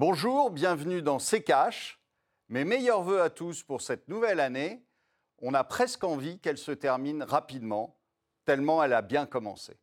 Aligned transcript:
Bonjour, 0.00 0.50
bienvenue 0.50 1.02
dans 1.02 1.18
C'est 1.18 1.42
Cash. 1.42 2.00
Mes 2.48 2.64
meilleurs 2.64 3.02
voeux 3.02 3.20
à 3.20 3.28
tous 3.28 3.62
pour 3.62 3.82
cette 3.82 4.08
nouvelle 4.08 4.40
année. 4.40 4.82
On 5.42 5.52
a 5.52 5.62
presque 5.62 6.04
envie 6.04 6.38
qu'elle 6.38 6.56
se 6.56 6.72
termine 6.72 7.22
rapidement, 7.22 7.98
tellement 8.46 8.82
elle 8.82 8.94
a 8.94 9.02
bien 9.02 9.26
commencé. 9.26 9.76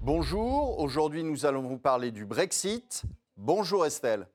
Bonjour, 0.00 0.78
aujourd'hui 0.78 1.24
nous 1.24 1.44
allons 1.44 1.62
vous 1.62 1.78
parler 1.78 2.12
du 2.12 2.24
Brexit. 2.24 3.02
Bonjour 3.38 3.86
Estelle. 3.86 4.26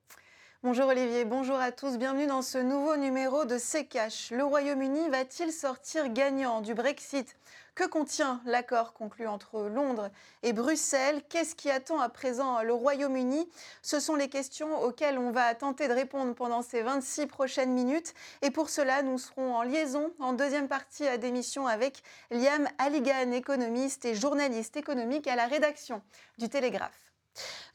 Bonjour 0.63 0.87
Olivier, 0.87 1.25
bonjour 1.25 1.57
à 1.57 1.73
tous, 1.73 1.97
bienvenue 1.97 2.25
dans 2.25 2.41
ce 2.41 2.57
nouveau 2.57 2.95
numéro 2.95 3.43
de 3.43 3.57
C'est 3.57 3.83
Cash. 3.83 4.31
Le 4.31 4.45
Royaume-Uni 4.45 5.09
va-t-il 5.09 5.51
sortir 5.51 6.07
gagnant 6.07 6.61
du 6.61 6.73
Brexit? 6.73 7.35
Que 7.75 7.85
contient 7.85 8.41
l'accord 8.45 8.93
conclu 8.93 9.27
entre 9.27 9.63
Londres 9.63 10.09
et 10.41 10.53
Bruxelles? 10.53 11.21
Qu'est-ce 11.27 11.53
qui 11.53 11.69
attend 11.69 11.99
à 11.99 12.07
présent 12.07 12.63
le 12.63 12.71
Royaume-Uni? 12.71 13.49
Ce 13.81 13.99
sont 13.99 14.15
les 14.15 14.29
questions 14.29 14.81
auxquelles 14.81 15.19
on 15.19 15.31
va 15.31 15.53
tenter 15.53 15.89
de 15.89 15.93
répondre 15.93 16.33
pendant 16.33 16.61
ces 16.61 16.81
26 16.81 17.27
prochaines 17.27 17.73
minutes. 17.73 18.13
Et 18.41 18.51
pour 18.51 18.69
cela, 18.69 19.01
nous 19.01 19.17
serons 19.17 19.53
en 19.53 19.63
liaison 19.63 20.13
en 20.19 20.31
deuxième 20.31 20.69
partie 20.69 21.05
à 21.05 21.17
d'émission 21.17 21.67
avec 21.67 22.03
Liam 22.31 22.69
Halligan, 22.77 23.33
économiste 23.33 24.05
et 24.05 24.15
journaliste 24.15 24.77
économique 24.77 25.27
à 25.27 25.35
la 25.35 25.47
rédaction 25.47 26.01
du 26.37 26.47
Télégraphe. 26.47 27.12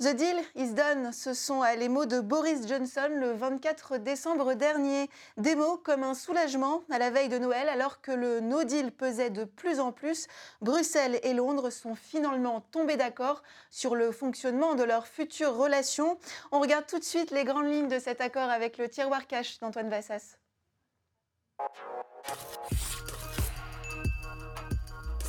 The 0.00 0.14
deal 0.14 0.36
is 0.54 0.74
done, 0.74 1.12
ce 1.12 1.34
sont 1.34 1.64
les 1.76 1.88
mots 1.88 2.06
de 2.06 2.20
Boris 2.20 2.68
Johnson 2.68 3.08
le 3.10 3.32
24 3.32 3.96
décembre 3.96 4.54
dernier. 4.54 5.10
Des 5.36 5.56
mots 5.56 5.76
comme 5.76 6.04
un 6.04 6.14
soulagement 6.14 6.82
à 6.88 7.00
la 7.00 7.10
veille 7.10 7.28
de 7.28 7.38
Noël 7.38 7.68
alors 7.68 8.00
que 8.00 8.12
le 8.12 8.38
no 8.38 8.62
deal 8.62 8.92
pesait 8.92 9.30
de 9.30 9.42
plus 9.42 9.80
en 9.80 9.90
plus. 9.90 10.28
Bruxelles 10.60 11.18
et 11.24 11.34
Londres 11.34 11.70
sont 11.70 11.96
finalement 11.96 12.60
tombés 12.70 12.96
d'accord 12.96 13.42
sur 13.70 13.96
le 13.96 14.12
fonctionnement 14.12 14.76
de 14.76 14.84
leurs 14.84 15.08
futures 15.08 15.56
relations. 15.56 16.16
On 16.52 16.60
regarde 16.60 16.86
tout 16.86 17.00
de 17.00 17.04
suite 17.04 17.32
les 17.32 17.42
grandes 17.42 17.66
lignes 17.66 17.88
de 17.88 17.98
cet 17.98 18.20
accord 18.20 18.50
avec 18.50 18.78
le 18.78 18.88
tiroir 18.88 19.26
cash 19.26 19.58
d'Antoine 19.58 19.90
Vassas. 19.90 20.36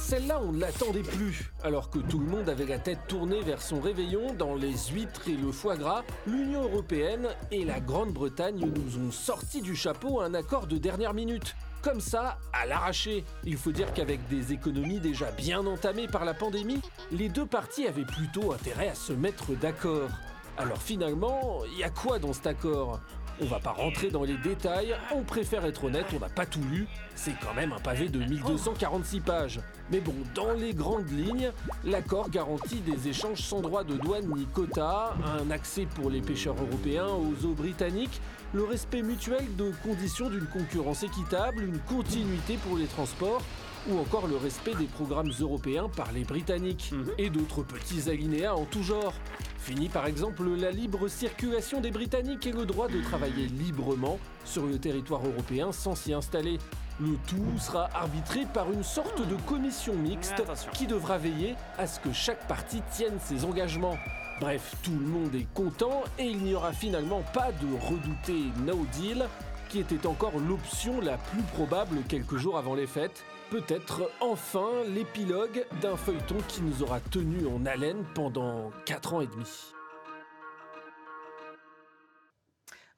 Celle-là, 0.10 0.42
on 0.42 0.54
ne 0.54 0.60
l'attendait 0.60 1.04
plus. 1.04 1.52
Alors 1.64 1.92
que 1.92 2.00
tout 2.00 2.18
le 2.18 2.26
monde 2.26 2.50
avait 2.50 2.66
la 2.66 2.80
tête 2.80 2.98
tournée 3.08 3.42
vers 3.42 3.62
son 3.62 3.80
réveillon 3.80 4.34
dans 4.34 4.56
les 4.56 4.74
huîtres 4.92 5.28
et 5.28 5.36
le 5.36 5.52
foie 5.52 5.78
gras, 5.78 6.02
l'Union 6.26 6.64
européenne 6.64 7.28
et 7.52 7.64
la 7.64 7.80
Grande-Bretagne 7.80 8.60
nous 8.60 9.08
ont 9.08 9.12
sorti 9.12 9.62
du 9.62 9.76
chapeau 9.76 10.20
un 10.20 10.34
accord 10.34 10.66
de 10.66 10.80
dernière 10.80 11.14
minute. 11.14 11.56
Comme 11.84 12.02
ça, 12.02 12.40
à 12.54 12.66
l'arraché. 12.66 13.24
Il 13.44 13.56
faut 13.56 13.72
dire 13.72 13.94
qu'avec 13.94 14.28
des 14.30 14.52
économies 14.52 15.00
déjà 15.00 15.30
bien 15.30 15.64
entamées 15.68 16.08
par 16.08 16.26
la 16.26 16.34
pandémie, 16.34 16.82
les 17.12 17.30
deux 17.30 17.46
parties 17.46 17.86
avaient 17.86 18.02
plutôt 18.04 18.52
intérêt 18.52 18.90
à 18.90 18.96
se 18.96 19.14
mettre 19.14 19.52
d'accord. 19.62 20.10
Alors 20.58 20.82
finalement, 20.82 21.62
il 21.72 21.78
y 21.78 21.84
a 21.84 21.90
quoi 21.92 22.18
dans 22.18 22.34
cet 22.34 22.48
accord? 22.48 23.00
On 23.42 23.46
va 23.46 23.60
pas 23.60 23.72
rentrer 23.72 24.10
dans 24.10 24.24
les 24.24 24.38
détails, 24.38 24.96
on 25.16 25.24
préfère 25.24 25.66
être 25.66 25.86
honnête, 25.86 26.06
on 26.16 26.20
n'a 26.20 26.30
pas 26.30 26.46
tout 26.46 26.64
lu, 26.72 26.88
c'est 27.16 27.34
quand 27.42 27.54
même 27.54 27.74
un 27.74 27.80
pavé 27.80 28.10
de 28.10 28.20
1246 28.20 29.20
pages. 29.22 29.60
Mais 29.92 30.00
bon, 30.00 30.16
dans 30.36 30.54
les 30.54 30.74
grandes 30.74 31.10
lignes, 31.12 31.52
l'accord 31.86 32.30
garantit 32.30 32.82
des 32.82 33.08
échanges 33.08 33.42
sans 33.42 33.62
droit 33.62 33.84
de 33.84 33.96
douane 33.96 34.28
ni 34.36 34.46
quota, 34.46 35.14
un 35.42 35.52
accès 35.52 35.88
pour 35.96 36.10
les 36.10 36.22
pêcheurs 36.22 36.56
européens 36.60 37.08
aux 37.08 37.46
eaux 37.46 37.54
britanniques, 37.54 38.22
le 38.54 38.64
respect 38.64 39.02
mutuel 39.02 39.56
de 39.56 39.72
conditions 39.84 40.30
d'une 40.30 40.48
concurrence 40.48 41.04
équitable, 41.04 41.64
une 41.64 41.80
continuité 41.80 42.58
pour 42.58 42.78
les 42.78 42.88
transports, 42.88 43.42
ou 43.88 44.00
encore 44.00 44.28
le 44.28 44.38
respect 44.38 44.76
des 44.76 44.86
programmes 44.86 45.32
européens 45.40 45.90
par 45.96 46.12
les 46.12 46.24
Britanniques, 46.24 46.92
mhm. 46.92 47.12
et 47.18 47.30
d'autres 47.30 47.64
petits 47.64 48.10
alinéas 48.10 48.54
en 48.54 48.66
tout 48.66 48.84
genre. 48.84 49.14
Fini 49.60 49.90
par 49.90 50.08
exemple 50.08 50.44
la 50.58 50.72
libre 50.72 51.08
circulation 51.08 51.82
des 51.82 51.92
Britanniques 51.92 52.48
et 52.48 52.52
le 52.52 52.66
droit 52.66 52.88
de 52.88 53.02
travailler 53.02 53.48
librement 53.48 54.20
sur 54.46 54.66
le 54.66 54.80
territoire 54.80 55.26
européen 55.26 55.72
sans 55.72 55.96
s'y 55.96 56.14
installer. 56.14 56.58
Le 57.00 57.16
tout 57.28 57.60
sera 57.60 57.90
arbitré 57.94 58.46
par 58.54 58.72
une 58.72 58.84
sorte 58.84 59.26
de 59.26 59.36
commission 59.48 59.96
mixte 59.96 60.44
qui 60.74 60.86
devra 60.86 61.18
veiller 61.18 61.56
à 61.78 61.88
ce 61.88 62.00
que 62.00 62.12
chaque 62.12 62.48
partie 62.48 62.82
tienne 62.92 63.18
ses 63.24 63.46
engagements. 63.46 63.98
Bref, 64.40 64.76
tout 64.84 64.98
le 64.98 65.06
monde 65.06 65.36
est 65.36 65.48
content 65.54 66.04
et 66.18 66.26
il 66.26 66.38
n'y 66.40 66.56
aura 66.56 66.72
finalement 66.72 67.24
pas 67.34 67.52
de 67.52 67.68
redouté 67.88 68.52
no 68.66 68.86
deal, 68.94 69.28
qui 69.70 69.80
était 69.80 70.08
encore 70.08 70.38
l'option 70.40 71.00
la 71.00 71.18
plus 71.18 71.44
probable 71.44 72.04
quelques 72.10 72.38
jours 72.38 72.58
avant 72.58 72.76
les 72.76 72.88
fêtes 72.88 73.24
peut-être 73.50 74.12
enfin 74.20 74.70
l'épilogue 74.86 75.66
d'un 75.82 75.98
feuilleton 75.98 76.38
qui 76.48 76.62
nous 76.62 76.84
aura 76.84 77.00
tenu 77.00 77.48
en 77.48 77.66
haleine 77.66 78.06
pendant 78.14 78.72
4 78.86 79.14
ans 79.14 79.22
et 79.22 79.28
demi. 79.28 79.74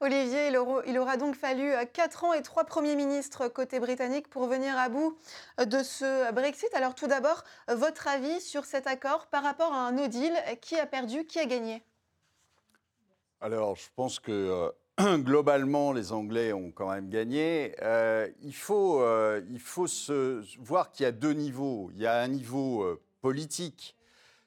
Olivier, 0.00 0.48
il 0.48 0.98
aura 0.98 1.16
donc 1.16 1.36
fallu 1.36 1.72
4 1.92 2.24
ans 2.24 2.32
et 2.32 2.42
3 2.42 2.64
premiers 2.64 2.96
ministres 2.96 3.46
côté 3.48 3.78
britannique 3.78 4.28
pour 4.28 4.46
venir 4.46 4.76
à 4.76 4.88
bout 4.88 5.16
de 5.64 5.82
ce 5.82 6.32
Brexit. 6.32 6.74
Alors 6.74 6.94
tout 6.94 7.06
d'abord, 7.06 7.44
votre 7.68 8.08
avis 8.08 8.40
sur 8.40 8.64
cet 8.64 8.88
accord 8.88 9.28
par 9.28 9.44
rapport 9.44 9.72
à 9.72 9.78
un 9.78 9.92
no 9.92 10.08
deal 10.08 10.34
Qui 10.60 10.76
a 10.76 10.86
perdu 10.86 11.24
Qui 11.24 11.38
a 11.38 11.46
gagné? 11.46 11.84
Alors 13.40 13.76
je 13.76 13.88
pense 13.94 14.18
que 14.18 14.32
euh, 14.32 14.70
globalement, 15.18 15.92
les 15.92 16.12
Anglais 16.12 16.52
ont 16.52 16.70
quand 16.70 16.90
même 16.90 17.08
gagné. 17.08 17.74
Euh, 17.82 18.28
il, 18.42 18.54
faut, 18.54 19.02
euh, 19.02 19.40
il 19.50 19.58
faut 19.58 19.86
se 19.86 20.42
voir 20.60 20.92
qu'il 20.92 21.04
y 21.04 21.06
a 21.06 21.12
deux 21.12 21.32
niveaux. 21.32 21.90
Il 21.94 22.00
y 22.00 22.06
a 22.06 22.20
un 22.20 22.28
niveau 22.28 22.82
euh, 22.82 23.00
politique, 23.20 23.96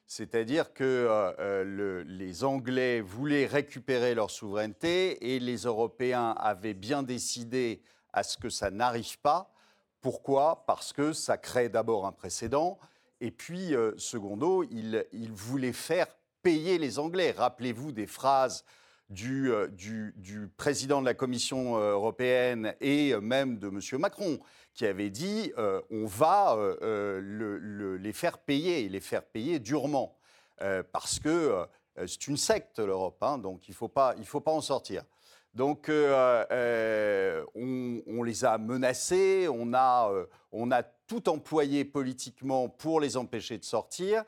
c'est-à-dire 0.06 0.72
que 0.72 2.04
les 2.06 2.44
Anglais 2.44 3.00
voulaient 3.00 3.46
récupérer 3.46 4.14
leur 4.14 4.30
souveraineté 4.30 5.34
et 5.34 5.40
les 5.40 5.56
Européens 5.62 6.34
avaient 6.38 6.74
bien 6.74 7.02
décidé 7.02 7.82
à 8.12 8.22
ce 8.22 8.36
que 8.36 8.48
ça 8.48 8.70
n'arrive 8.70 9.18
pas. 9.18 9.50
Pourquoi? 10.00 10.64
Parce 10.66 10.92
que 10.92 11.12
ça 11.12 11.38
crée 11.38 11.68
d'abord 11.68 12.06
un 12.06 12.12
précédent 12.12 12.78
et 13.20 13.32
puis, 13.32 13.74
secondo, 13.96 14.62
ils 14.62 15.04
il 15.12 15.32
voulaient 15.32 15.72
faire 15.72 16.06
payer 16.42 16.78
les 16.78 16.98
Anglais. 17.00 17.32
Rappelez-vous 17.36 17.90
des 17.90 18.06
phrases 18.06 18.64
euh, 19.12 19.68
du, 19.68 20.50
président 20.56 21.00
de 21.00 21.06
la 21.06 21.14
Commission 21.14 21.76
euh, 21.76 21.92
européenne 21.92 22.74
et 22.80 23.12
euh, 23.12 23.20
même 23.20 23.56
de 23.58 23.68
M. 23.68 23.78
Macron, 24.00 24.40
qui 24.74 24.84
avait 24.84 25.10
dit 25.10 25.52
on 25.90 26.06
va 26.06 26.58
les 27.22 28.12
faire 28.12 28.38
payer, 28.38 28.88
les 28.88 29.00
faire 29.00 29.22
payer 29.24 29.58
durement, 29.58 30.18
parce 30.92 31.18
que 31.18 31.64
c'est 31.96 32.26
une 32.26 32.36
secte 32.36 32.78
l'Europe, 32.78 33.16
hein, 33.22 33.38
donc 33.38 33.68
il 33.68 33.70
ne 33.70 33.76
faut, 33.76 33.88
pas, 33.88 34.14
faut 34.24 34.42
pas 34.42 34.52
en 34.52 34.60
sortir. 34.60 35.02
Donc 35.54 35.88
on, 35.88 36.52
les 38.22 38.44
a 38.44 38.58
menacés, 38.58 39.48
on 39.50 39.72
a, 39.72 40.12
on 40.52 40.70
a 40.70 40.82
tout 40.82 41.26
employé 41.30 41.86
politiquement 41.86 42.68
pour 42.68 43.00
les 43.00 43.16
empêcher 43.16 43.56
de 43.56 43.64
sortir. 43.64 44.24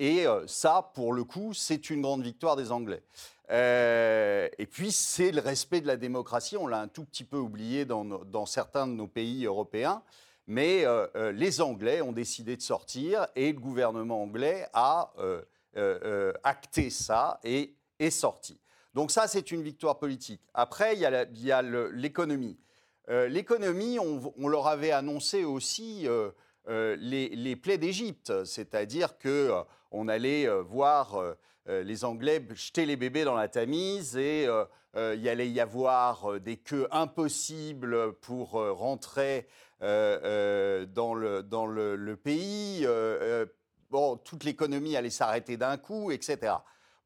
Et 0.00 0.24
ça, 0.48 0.90
pour 0.94 1.12
le 1.12 1.22
coup, 1.22 1.54
c'est 1.54 1.90
une 1.90 2.02
grande 2.02 2.24
victoire 2.24 2.56
des 2.56 2.72
Anglais. 2.72 3.04
Euh, 3.50 4.48
et 4.58 4.66
puis, 4.66 4.92
c'est 4.92 5.32
le 5.32 5.40
respect 5.40 5.80
de 5.80 5.86
la 5.86 5.96
démocratie. 5.96 6.56
On 6.56 6.66
l'a 6.66 6.80
un 6.80 6.88
tout 6.88 7.04
petit 7.04 7.24
peu 7.24 7.36
oublié 7.36 7.84
dans, 7.84 8.46
certains 8.46 8.86
de 8.86 8.92
nos 8.92 9.06
pays 9.06 9.44
européens. 9.44 10.02
Mais 10.46 10.84
euh, 10.84 11.06
euh, 11.14 11.32
les 11.32 11.60
Anglais 11.60 12.02
ont 12.02 12.12
décidé 12.12 12.56
de 12.56 12.62
sortir 12.62 13.26
et 13.36 13.52
le 13.52 13.60
gouvernement 13.60 14.22
anglais 14.22 14.66
a 14.72 15.12
acté 16.42 16.90
ça 16.90 17.40
et 17.44 17.74
est 17.98 18.10
sorti. 18.10 18.58
Donc 18.94 19.10
ça, 19.10 19.26
c'est 19.26 19.52
une 19.52 19.62
victoire 19.62 19.98
politique. 19.98 20.42
Après, 20.52 20.94
il 20.94 21.00
y 21.00 21.52
a 21.52 21.62
l'économie. 21.62 22.58
L'économie, 23.08 23.98
on, 23.98 24.48
leur 24.48 24.66
avait 24.66 24.90
annoncé 24.90 25.44
aussi 25.44 26.06
les, 26.68 27.28
les, 27.28 27.56
plaies 27.56 27.78
d'Égypte, 27.78 28.44
c'est-à-dire 28.44 29.18
que 29.18 29.52
on 29.90 30.08
allait 30.08 30.48
voir 30.62 31.36
euh, 31.68 31.82
les 31.84 32.04
Anglais 32.04 32.44
jetaient 32.54 32.86
les 32.86 32.96
bébés 32.96 33.24
dans 33.24 33.36
la 33.36 33.48
Tamise 33.48 34.16
et 34.16 34.46
euh, 34.46 34.64
euh, 34.96 35.14
il 35.16 35.28
allait 35.28 35.48
y 35.48 35.60
avoir 35.60 36.40
des 36.40 36.56
queues 36.56 36.88
impossibles 36.90 38.14
pour 38.14 38.52
rentrer 38.52 39.46
dans, 39.80 41.14
le, 41.14 42.14
pays. 42.14 42.86
bon, 43.90 44.16
toute 44.18 44.44
l'économie 44.44 44.96
allait 44.96 45.10
s'arrêter 45.10 45.56
d'un 45.56 45.76
coup, 45.76 46.10
etc. 46.10 46.54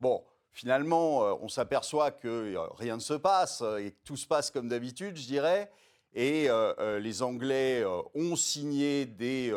Bon, 0.01 0.25
finalement, 0.53 1.21
on 1.43 1.49
s'aperçoit 1.49 2.11
que 2.11 2.57
rien 2.77 2.97
ne 2.97 3.01
se 3.01 3.15
passe 3.15 3.63
et 3.79 3.93
que 3.93 3.99
tout 4.05 4.17
se 4.17 4.27
passe 4.27 4.51
comme 4.51 4.69
d'habitude, 4.69 5.17
je 5.17 5.27
dirais. 5.27 5.71
Et 6.19 6.49
les 6.99 7.23
Anglais 7.23 7.85
ont 8.15 8.37
signé 8.37 9.05
des 9.05 9.53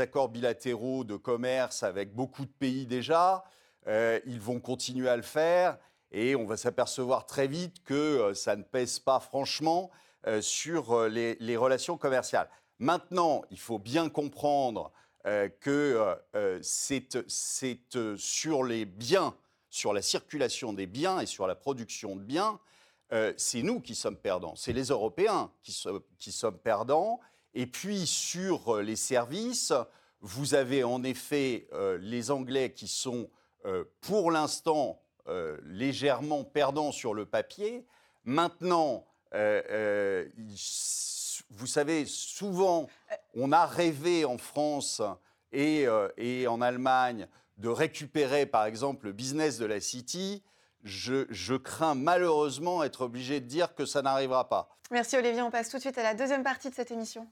accords 0.00 0.30
bilatéraux 0.30 1.04
de 1.04 1.16
commerce 1.16 1.82
avec 1.82 2.14
beaucoup 2.14 2.46
de 2.46 2.52
pays 2.58 2.86
déjà. 2.86 3.44
Euh, 3.86 4.18
ils 4.24 4.40
vont 4.40 4.60
continuer 4.60 5.10
à 5.10 5.16
le 5.16 5.22
faire. 5.22 5.76
Et 6.10 6.36
on 6.36 6.46
va 6.46 6.56
s'apercevoir 6.56 7.26
très 7.26 7.46
vite 7.46 7.82
que 7.84 8.32
ça 8.32 8.56
ne 8.56 8.62
pèse 8.62 8.98
pas 8.98 9.20
franchement 9.20 9.90
sur 10.40 11.06
les, 11.06 11.56
relations 11.56 11.98
commerciales. 11.98 12.48
Maintenant, 12.78 13.42
il 13.50 13.58
faut 13.58 13.78
bien 13.78 14.08
comprendre 14.08 14.90
que 15.60 16.16
c'est 16.62 17.08
sur 18.16 18.64
les 18.64 18.84
biens, 18.86 19.34
sur 19.68 19.92
la 19.92 20.00
circulation 20.00 20.72
des 20.72 20.86
biens 20.86 21.20
et 21.20 21.26
sur 21.26 21.46
la 21.46 21.56
production 21.56 22.16
de 22.16 22.22
biens, 22.22 22.58
c'est 23.36 23.62
nous 23.62 23.80
qui 23.80 23.94
sommes 23.94 24.16
perdants, 24.16 24.54
c'est 24.56 24.72
les 24.72 24.88
Européens 24.88 25.50
qui, 25.62 25.76
qui 26.18 26.32
sommes 26.32 26.58
perdants. 26.58 27.20
Et 27.54 27.66
puis 27.66 28.06
sur 28.06 28.82
les 28.82 28.96
services, 28.96 29.72
vous 30.20 30.54
avez 30.54 30.82
en 30.82 31.04
effet 31.04 31.68
les 32.00 32.30
Anglais 32.30 32.72
qui 32.72 32.88
sont 32.88 33.30
pour 34.00 34.30
l'instant 34.30 35.00
légèrement 35.62 36.44
perdants 36.44 36.92
sur 36.92 37.14
le 37.14 37.26
papier. 37.26 37.86
Maintenant, 38.24 39.06
vous 41.50 41.66
savez, 41.66 42.06
souvent, 42.06 42.88
on 43.34 43.52
a 43.52 43.66
rêvé 43.66 44.24
en 44.24 44.38
France 44.38 45.02
et 45.52 45.86
en 46.48 46.60
Allemagne 46.60 47.28
de 47.58 47.68
récupérer, 47.68 48.46
par 48.46 48.64
exemple, 48.66 49.06
le 49.06 49.12
business 49.12 49.58
de 49.58 49.66
la 49.66 49.80
City 49.80 50.42
je, 50.84 51.56
crains 51.56 51.94
malheureusement 51.94 52.82
être 52.84 53.02
obligé 53.02 53.40
de 53.40 53.46
dire 53.46 53.74
que 53.74 53.86
ça 53.86 54.02
n'arrivera 54.02 54.48
pas. 54.48 54.68
Merci 54.90 55.16
Olivier, 55.16 55.42
on 55.42 55.50
passe 55.50 55.70
tout 55.70 55.78
de 55.78 55.82
suite 55.82 55.98
à 55.98 56.02
la 56.02 56.14
deuxième 56.14 56.42
partie 56.42 56.70
de 56.70 56.74
cette 56.74 56.90
émission. 56.90 57.26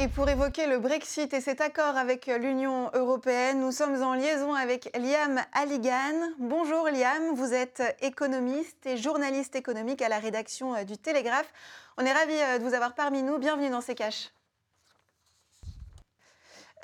Et 0.00 0.08
pour 0.08 0.28
évoquer 0.28 0.66
le 0.66 0.80
Brexit 0.80 1.32
et 1.34 1.40
cet 1.40 1.60
accord 1.60 1.96
avec 1.96 2.26
l'Union 2.26 2.90
européenne, 2.94 3.60
nous 3.60 3.70
sommes 3.70 4.02
en 4.02 4.14
liaison 4.14 4.52
avec 4.52 4.90
Liam 4.98 5.40
Halligan. 5.52 6.32
Bonjour 6.40 6.88
Liam, 6.88 7.34
vous 7.34 7.54
êtes 7.54 7.80
économiste 8.00 8.86
et 8.86 8.96
journaliste 8.96 9.54
économique 9.54 10.02
à 10.02 10.08
la 10.08 10.18
rédaction 10.18 10.82
du 10.82 10.98
Télégraphe. 10.98 11.50
On 11.96 12.04
est 12.04 12.12
ravis 12.12 12.34
euh, 12.34 12.58
de 12.58 12.64
vous 12.64 12.74
avoir 12.74 12.94
parmi 12.96 13.22
nous. 13.22 13.38
Bienvenue 13.38 13.70
dans 13.70 13.80
ces 13.80 13.94
caches. 13.94 14.30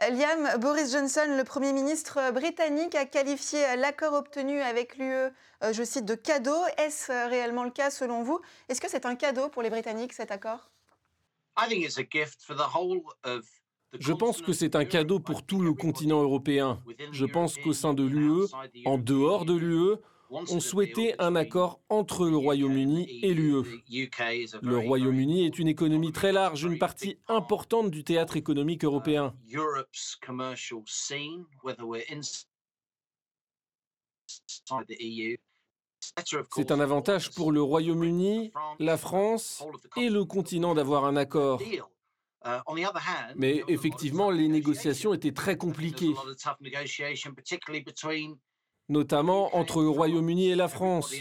Liam, 0.09 0.59
Boris 0.59 0.93
Johnson, 0.93 1.37
le 1.37 1.45
Premier 1.45 1.75
ministre 1.75 2.33
britannique, 2.33 2.95
a 2.95 3.05
qualifié 3.05 3.77
l'accord 3.77 4.15
obtenu 4.15 4.59
avec 4.63 4.97
l'UE, 4.97 5.13
euh, 5.13 5.31
je 5.73 5.85
cite, 5.85 6.07
de 6.07 6.15
cadeau. 6.15 6.57
Est-ce 6.79 7.13
réellement 7.29 7.65
le 7.65 7.71
cas 7.71 7.91
selon 7.91 8.23
vous? 8.23 8.41
Est-ce 8.71 8.81
que 8.81 8.89
c'est 8.89 9.05
un 9.05 9.15
cadeau 9.15 9.51
pour 9.51 9.61
les 9.61 9.69
Britanniques, 9.69 10.15
cet 10.15 10.31
accord? 10.31 10.71
Je 13.99 14.13
pense 14.13 14.41
que 14.41 14.55
c'est 14.55 14.75
un 14.75 14.87
cadeau 14.87 15.21
pour 15.21 15.45
tout 15.45 15.61
le 15.61 15.75
continent 15.75 16.23
européen. 16.23 16.83
Je 17.13 17.27
pense 17.27 17.59
qu'au 17.59 17.75
sein 17.75 17.93
de 17.93 18.05
l'UE, 18.05 18.47
en 18.87 18.97
dehors 18.97 19.45
de 19.45 19.55
l'UE, 19.55 19.97
ont 20.31 20.61
souhaité 20.61 21.15
un 21.19 21.37
accord 21.37 21.81
entre 21.89 22.27
le 22.27 22.37
Royaume-Uni 22.37 23.21
et 23.23 23.35
l'UE. 23.35 23.83
Le 24.63 24.79
Royaume-Uni 24.79 25.45
est 25.45 25.59
une 25.59 25.69
économie 25.69 26.13
très 26.13 26.33
large, 26.33 26.65
une 26.65 26.79
partie 26.79 27.19
importante 27.29 27.91
du 27.91 28.05
théâtre 28.05 28.37
économique 28.37 28.85
européen. 28.85 29.35
C'est 36.51 36.71
un 36.71 36.81
avantage 36.81 37.31
pour 37.33 37.53
le 37.53 37.63
Royaume-Uni, 37.63 38.53
la 38.79 38.97
France 38.97 39.63
et 39.97 40.09
le 40.09 40.25
continent 40.25 40.75
d'avoir 40.75 41.05
un 41.05 41.17
accord. 41.17 41.61
Mais 43.37 43.63
effectivement, 43.69 44.31
les 44.31 44.49
négociations 44.49 45.13
étaient 45.13 45.33
très 45.33 45.59
compliquées 45.59 46.15
notamment 48.91 49.57
entre 49.57 49.83
le 49.83 49.89
Royaume-Uni 49.89 50.51
et 50.51 50.57
la 50.57 50.69
France. 50.69 51.15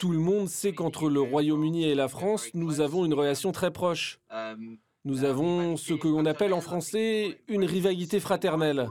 Tout 0.00 0.10
le 0.10 0.18
monde 0.18 0.48
sait 0.48 0.72
qu'entre 0.72 1.08
le 1.08 1.20
Royaume-Uni 1.20 1.84
et 1.84 1.94
la 1.94 2.08
France, 2.08 2.48
nous 2.54 2.80
avons 2.80 3.04
une 3.04 3.14
relation 3.14 3.52
très 3.52 3.70
proche. 3.70 4.18
Nous 5.04 5.24
avons 5.24 5.76
ce 5.76 5.94
que 5.94 6.08
l'on 6.08 6.26
appelle 6.26 6.52
en 6.52 6.60
français 6.60 7.40
une 7.48 7.64
rivalité 7.64 8.18
fraternelle. 8.18 8.88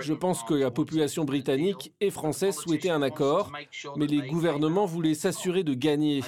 Je 0.00 0.12
pense 0.14 0.42
que 0.44 0.54
la 0.54 0.70
population 0.70 1.24
britannique 1.24 1.92
et 2.00 2.10
française 2.10 2.56
souhaitait 2.56 2.88
un 2.88 3.02
accord, 3.02 3.52
mais 3.96 4.06
les 4.06 4.26
gouvernements 4.26 4.86
voulaient 4.86 5.14
s'assurer 5.14 5.62
de 5.62 5.74
gagner. 5.74 6.22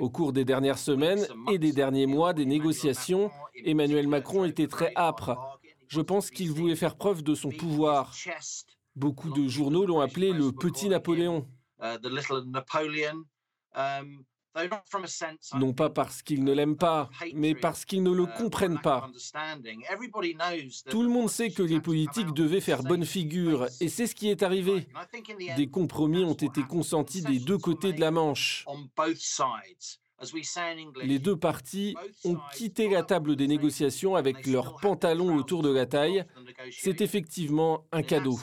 Au 0.00 0.10
cours 0.10 0.32
des 0.32 0.44
dernières 0.44 0.78
semaines 0.78 1.24
et 1.50 1.58
des 1.58 1.72
derniers 1.72 2.06
mois 2.06 2.32
des 2.32 2.46
négociations, 2.46 3.30
Emmanuel 3.64 4.08
Macron 4.08 4.44
était 4.44 4.66
très 4.66 4.92
âpre 4.96 5.59
je 5.90 6.00
pense 6.00 6.30
qu'il 6.30 6.52
voulait 6.52 6.76
faire 6.76 6.96
preuve 6.96 7.22
de 7.22 7.34
son 7.34 7.50
pouvoir. 7.50 8.14
Beaucoup 8.94 9.30
de 9.30 9.48
journaux 9.48 9.86
l'ont 9.86 10.00
appelé 10.00 10.32
le 10.32 10.52
petit 10.52 10.88
Napoléon. 10.88 11.46
Non 15.54 15.72
pas 15.72 15.90
parce 15.90 16.22
qu'ils 16.22 16.44
ne 16.44 16.52
l'aiment 16.52 16.76
pas, 16.76 17.10
mais 17.34 17.54
parce 17.54 17.84
qu'ils 17.84 18.02
ne 18.02 18.12
le 18.12 18.26
comprennent 18.26 18.80
pas. 18.80 19.10
Tout 20.88 21.02
le 21.02 21.08
monde 21.08 21.28
sait 21.28 21.50
que 21.50 21.62
les 21.62 21.80
politiques 21.80 22.32
devaient 22.34 22.60
faire 22.60 22.82
bonne 22.82 23.04
figure, 23.04 23.66
et 23.80 23.88
c'est 23.88 24.06
ce 24.06 24.14
qui 24.14 24.28
est 24.28 24.42
arrivé. 24.42 24.88
Des 25.56 25.68
compromis 25.68 26.24
ont 26.24 26.34
été 26.34 26.62
consentis 26.62 27.22
des 27.22 27.38
deux 27.38 27.58
côtés 27.58 27.92
de 27.92 28.00
la 28.00 28.10
Manche. 28.10 28.64
Les 31.02 31.18
deux 31.18 31.36
parties 31.36 31.96
ont 32.24 32.38
quitté 32.52 32.88
la 32.88 33.02
table 33.02 33.36
des 33.36 33.46
négociations 33.46 34.16
avec 34.16 34.46
leurs 34.46 34.76
pantalons 34.76 35.36
autour 35.36 35.62
de 35.62 35.72
la 35.72 35.86
taille. 35.86 36.24
C'est 36.70 37.00
effectivement 37.00 37.86
un 37.92 38.02
cadeau. 38.02 38.38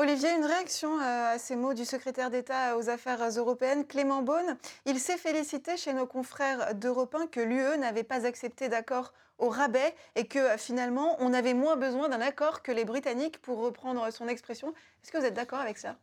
Olivier, 0.00 0.30
une 0.30 0.44
réaction 0.44 0.96
euh, 1.00 1.34
à 1.34 1.38
ces 1.40 1.56
mots 1.56 1.74
du 1.74 1.84
secrétaire 1.84 2.30
d'État 2.30 2.76
aux 2.76 2.88
Affaires 2.88 3.18
européennes, 3.36 3.84
Clément 3.84 4.22
Beaune. 4.22 4.56
Il 4.86 5.00
s'est 5.00 5.16
félicité 5.16 5.76
chez 5.76 5.92
nos 5.92 6.06
confrères 6.06 6.76
d'Europe 6.76 7.16
1 7.16 7.26
que 7.26 7.40
l'UE 7.40 7.76
n'avait 7.78 8.04
pas 8.04 8.24
accepté 8.24 8.68
d'accord 8.68 9.12
au 9.38 9.48
rabais 9.48 9.92
et 10.14 10.28
que 10.28 10.56
finalement 10.56 11.16
on 11.18 11.32
avait 11.32 11.52
moins 11.52 11.74
besoin 11.74 12.08
d'un 12.08 12.20
accord 12.20 12.62
que 12.62 12.70
les 12.70 12.84
Britanniques, 12.84 13.42
pour 13.42 13.58
reprendre 13.58 14.08
son 14.12 14.28
expression. 14.28 14.72
Est-ce 15.02 15.10
que 15.10 15.18
vous 15.18 15.24
êtes 15.24 15.34
d'accord 15.34 15.58
avec 15.58 15.78
ça? 15.78 15.98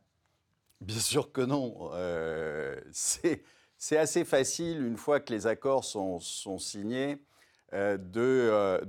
Bien 0.81 0.99
sûr 0.99 1.31
que 1.31 1.39
non. 1.39 1.91
Euh, 1.93 2.75
c'est 2.91 3.43
c'est 3.87 3.97
assez 3.97 4.25
facile, 4.25 4.83
une 4.83 4.97
fois 4.97 5.19
que 5.19 5.31
les 5.31 5.45
accords 5.45 5.83
sont, 5.83 6.19
signés, 6.57 7.19
euh, 7.71 7.99
euh, 8.17 8.81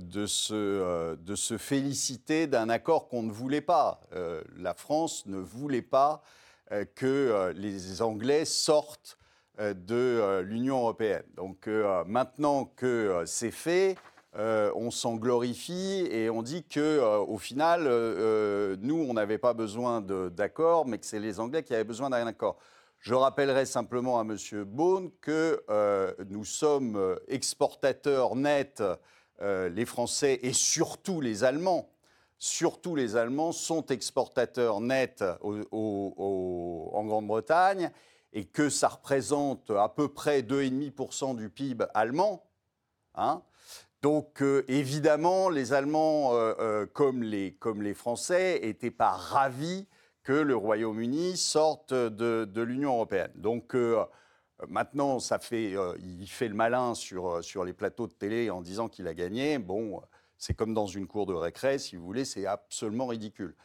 euh, 0.51 1.15
de, 1.15 1.35
se, 1.35 1.57
féliciter 1.59 2.47
d'un 2.47 2.67
accord 2.67 3.07
qu'on 3.07 3.21
ne 3.21 3.31
voulait 3.31 3.61
pas. 3.61 4.01
la 4.57 4.73
France 4.73 5.27
ne 5.27 5.37
voulait 5.37 5.83
pas 5.83 6.23
que 6.95 7.53
les 7.55 8.01
Anglais 8.01 8.43
sortent 8.43 9.19
de 9.59 10.41
l'Union 10.41 10.79
européenne. 10.79 11.25
Donc 11.35 11.67
maintenant 12.07 12.65
que 12.65 13.21
c'est 13.27 13.51
fait, 13.51 13.97
on 14.33 14.89
s'en 14.89 15.17
glorifie 15.17 16.07
et 16.09 16.31
on 16.31 16.41
dit 16.41 16.63
que 16.63 16.99
au 17.19 17.37
final, 17.37 17.83
nous, 18.81 19.05
on 19.07 19.13
n'avait 19.13 19.37
pas 19.37 19.53
besoin 19.53 20.01
d'accord, 20.01 20.87
mais 20.87 20.97
que 20.97 21.05
c'est 21.05 21.19
les 21.19 21.39
Anglais 21.39 21.61
qui 21.61 21.75
avaient 21.75 21.83
besoin 21.83 22.09
d'un 22.09 22.25
accord. 22.25 22.57
Je 22.99 23.13
rappellerai 23.13 23.65
simplement 23.65 24.19
à 24.19 24.23
M. 24.23 24.35
Beaune 24.65 25.11
que 25.21 25.63
euh, 25.69 26.13
nous 26.29 26.43
sommes 26.43 26.95
euh, 26.95 27.15
exportateurs 27.27 28.35
nets, 28.35 28.83
euh, 29.41 29.69
les 29.69 29.85
Français 29.85 30.39
et 30.41 30.53
surtout 30.53 31.21
les 31.21 31.43
Allemands. 31.43 31.89
Surtout 32.39 32.95
les 32.95 33.15
Allemands 33.15 33.51
sont 33.51 33.85
exportateurs 33.87 34.79
nets 34.81 35.23
en 35.41 37.03
Grande-Bretagne 37.05 37.91
et 38.33 38.45
que 38.45 38.69
ça 38.69 38.89
représente 38.89 39.71
à 39.71 39.89
peu 39.89 40.09
près 40.09 40.41
2,5% 40.41 41.35
du 41.35 41.49
PIB 41.49 41.85
allemand. 41.95 42.43
Hein. 43.15 43.41
donc 44.03 44.43
évidemment, 44.67 45.49
les 45.49 45.73
Allemands, 45.73 46.33
comme, 46.93 47.23
les, 47.23 47.53
comme 47.53 47.81
les 47.81 47.95
Français, 47.95 48.59
n'étaient 48.61 48.91
pas 48.91 49.09
ravis 49.09 49.87
que 50.27 50.33
le 50.33 50.57
Royaume-Uni 50.57 51.37
sorte 51.37 51.93
de, 51.93 52.61
l'Union 52.61 52.95
européenne. 52.95 53.31
Donc 53.35 53.73
euh, 53.75 54.03
maintenant, 54.67 55.19
ça 55.19 55.39
fait, 55.39 55.73
euh, 55.73 55.95
il 55.99 56.27
fait 56.27 56.49
le 56.49 56.53
malin 56.53 56.95
sur, 56.95 57.29
euh, 57.29 57.41
sur 57.41 57.63
les 57.63 57.71
plateaux 57.71 58.07
de 58.07 58.11
télé 58.11 58.49
en 58.49 58.59
disant 58.59 58.89
qu'il 58.89 59.07
a 59.07 59.13
gagné. 59.13 59.57
Bon, 59.57 60.01
c'est 60.37 60.53
comme 60.53 60.73
dans 60.73 60.85
une 60.85 61.07
cour 61.07 61.27
de 61.27 61.33
récré, 61.33 61.79
si 61.79 61.95
vous 61.95 62.05
voulez, 62.05 62.25
c'est 62.25 62.45
absolument 62.45 63.07
ridicule. 63.07 63.55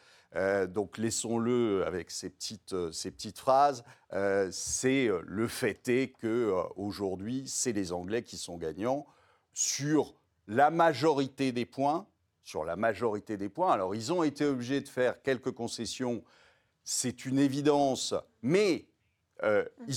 donc 0.69 0.99
laissons-le 0.99 1.85
avec 1.85 2.13
ces 2.13 2.31
petites, 2.31 2.77
ces 2.93 3.11
petites 3.11 3.41
phrases. 3.41 3.83
c'est 4.53 5.11
le 5.25 5.49
fait 5.49 5.89
est 5.89 6.17
que 6.17 6.55
aujourd'hui, 6.77 7.43
c'est 7.49 7.73
les 7.73 7.93
Anglais 7.93 8.23
qui 8.23 8.39
sont 8.39 8.57
gagnants 8.57 9.05
sur 9.53 10.15
la 10.47 10.71
majorité 10.71 11.51
des 11.51 11.67
points. 11.67 12.07
Sur 12.45 12.65
la 12.65 12.77
majorité 12.77 13.37
des 13.37 13.49
points. 13.49 13.73
Alors, 13.73 13.95
ils 13.95 14.13
ont 14.13 14.23
été 14.23 14.45
obligés 14.45 14.81
de 14.81 14.89
faire 14.89 15.23
quelques 15.23 15.53
concessions 15.53 16.25
c'est 16.85 17.25
une 17.25 17.39
évidence, 17.39 18.15
mais 18.43 18.87
euh, 19.45 19.65
ils, 19.89 19.95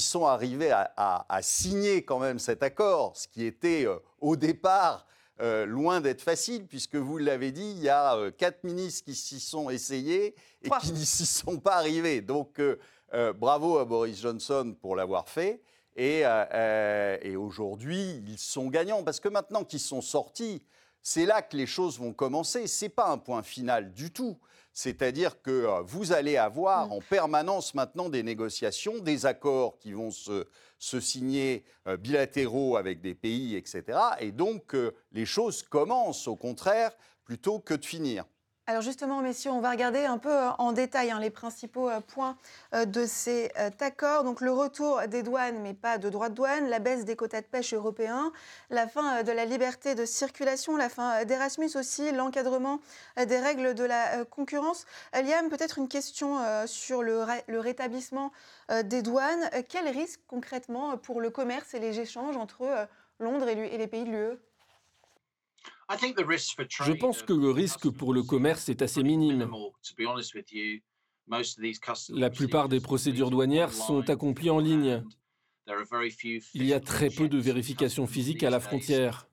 sont 0.00 0.26
arrivés 0.26 0.72
à, 0.72 1.38
signer 1.42 2.04
quand 2.04 2.18
même 2.18 2.38
cet 2.38 2.62
accord, 2.62 3.16
ce 3.16 3.28
qui 3.28 3.44
était 3.44 3.86
euh, 3.86 3.96
au 4.20 4.34
départ 4.34 5.06
euh, 5.40 5.64
loin 5.64 6.00
d'être 6.00 6.22
facile, 6.22 6.66
puisque 6.66 6.96
vous 6.96 7.18
l'avez 7.18 7.52
dit, 7.52 7.70
il 7.76 7.82
y 7.82 7.88
a 7.88 8.30
quatre 8.32 8.64
ministres 8.64 9.04
qui 9.04 9.14
s'y 9.14 9.38
sont 9.38 9.70
essayés 9.70 10.34
et 10.62 10.68
Trois. 10.68 10.80
qui 10.80 10.92
n'y 10.92 11.06
s'y 11.06 11.24
sont 11.24 11.58
pas 11.58 11.76
arrivés. 11.76 12.20
Donc, 12.20 12.60
bravo 13.36 13.78
à 13.78 13.84
Boris 13.84 14.20
Johnson 14.20 14.76
pour 14.80 14.96
l'avoir 14.96 15.28
fait. 15.28 15.62
Et, 15.96 16.22
et 16.22 17.36
aujourd'hui, 17.36 18.22
ils 18.26 18.38
sont 18.38 18.68
gagnants, 18.68 19.02
parce 19.02 19.20
que 19.20 19.28
maintenant 19.28 19.64
qu'ils 19.64 19.80
sont 19.80 20.02
sortis, 20.02 20.62
c'est 21.02 21.26
là 21.26 21.42
que 21.42 21.56
les 21.56 21.66
choses 21.66 21.98
vont 21.98 22.12
commencer. 22.12 22.66
Ce 22.66 22.84
n'est 22.84 22.90
pas 22.90 23.08
un 23.08 23.18
point 23.18 23.42
final 23.42 23.92
du 23.94 24.10
tout. 24.10 24.36
C'est-à-dire 24.72 25.42
que 25.42 25.50
euh, 25.50 25.82
vous 25.82 26.12
allez 26.12 26.36
avoir 26.36 26.88
Mm. 26.88 26.92
en 26.92 27.00
permanence 27.00 27.74
maintenant 27.74 28.08
des 28.08 28.22
négociations, 28.22 28.98
des 28.98 29.26
accords 29.26 29.78
qui 29.78 29.92
vont 29.92 30.10
se, 30.10 30.46
se 30.78 31.00
signer 31.00 31.64
euh, 31.86 31.96
bilatéraux 31.96 32.76
avec 32.76 33.00
des 33.00 33.14
pays, 33.14 33.56
etc. 33.56 33.98
Et 34.20 34.32
donc, 34.32 34.74
euh, 34.74 34.92
les 35.12 35.26
choses 35.26 35.62
commencent, 35.62 36.28
au 36.28 36.36
contraire, 36.36 36.92
plutôt 37.24 37.58
que 37.58 37.74
de 37.74 37.84
finir. 37.84 38.24
Alors 38.70 38.82
justement, 38.82 39.20
messieurs, 39.20 39.50
on 39.50 39.60
va 39.60 39.72
regarder 39.72 40.04
un 40.04 40.16
peu 40.16 40.30
euh, 40.30 40.50
en 40.58 40.70
détail 40.70 41.10
hein, 41.10 41.18
les 41.18 41.30
principaux 41.30 41.90
euh, 41.90 41.98
points 41.98 42.36
euh, 42.72 42.84
de 42.84 43.04
cet 43.04 43.82
accord. 43.82 44.22
Donc 44.22 44.40
le 44.40 44.52
retour 44.52 45.00
des 45.08 45.24
douanes, 45.24 45.60
mais 45.60 45.74
pas 45.74 45.98
de 45.98 46.08
droits 46.08 46.28
de 46.28 46.34
douane, 46.34 46.68
la 46.68 46.78
baisse 46.78 47.04
des 47.04 47.16
quotas 47.16 47.40
de 47.40 47.46
pêche 47.46 47.74
européens, 47.74 48.30
la 48.70 48.86
fin 48.86 49.24
de 49.24 49.32
la 49.32 49.44
liberté 49.44 49.96
de 49.96 50.04
circulation, 50.04 50.76
la 50.76 50.88
fin 50.88 51.24
d'Erasmus 51.24 51.70
aussi, 51.74 52.12
l'encadrement 52.12 52.78
des 53.16 53.40
règles 53.40 53.74
de 53.74 53.82
la 53.82 54.24
concurrence. 54.24 54.86
Liam, 55.14 55.48
peut-être 55.48 55.78
une 55.78 55.88
question 55.88 56.38
sur 56.66 57.02
le, 57.02 57.24
le 57.48 57.58
rétablissement 57.58 58.30
des 58.84 59.02
douanes. 59.02 59.50
Quel 59.68 59.88
risque 59.88 60.20
concrètement 60.28 60.96
pour 60.96 61.20
le 61.20 61.30
commerce 61.30 61.74
et 61.74 61.80
les 61.80 61.98
échanges 61.98 62.36
entre 62.36 62.86
Londres 63.18 63.48
et 63.48 63.78
les 63.78 63.86
pays 63.88 64.04
de 64.04 64.10
l'UE 64.10 64.38
Je 65.90 66.92
pense 66.92 67.22
que 67.22 67.32
le 67.32 67.50
risque 67.50 67.90
pour 67.90 68.12
le 68.12 68.22
commerce 68.22 68.68
est 68.68 68.82
assez 68.82 69.02
minime. 69.02 69.50
La 72.10 72.30
plupart 72.30 72.68
des 72.68 72.80
procédures 72.80 73.30
douanières 73.30 73.72
sont 73.72 74.08
accomplies 74.08 74.50
en 74.50 74.58
ligne. 74.58 75.02
Il 76.54 76.66
y 76.66 76.72
a 76.72 76.80
très 76.80 77.10
peu 77.10 77.28
de 77.28 77.38
vérifications 77.38 78.06
physiques 78.06 78.42
à 78.42 78.50
la 78.50 78.60
frontière. 78.60 79.28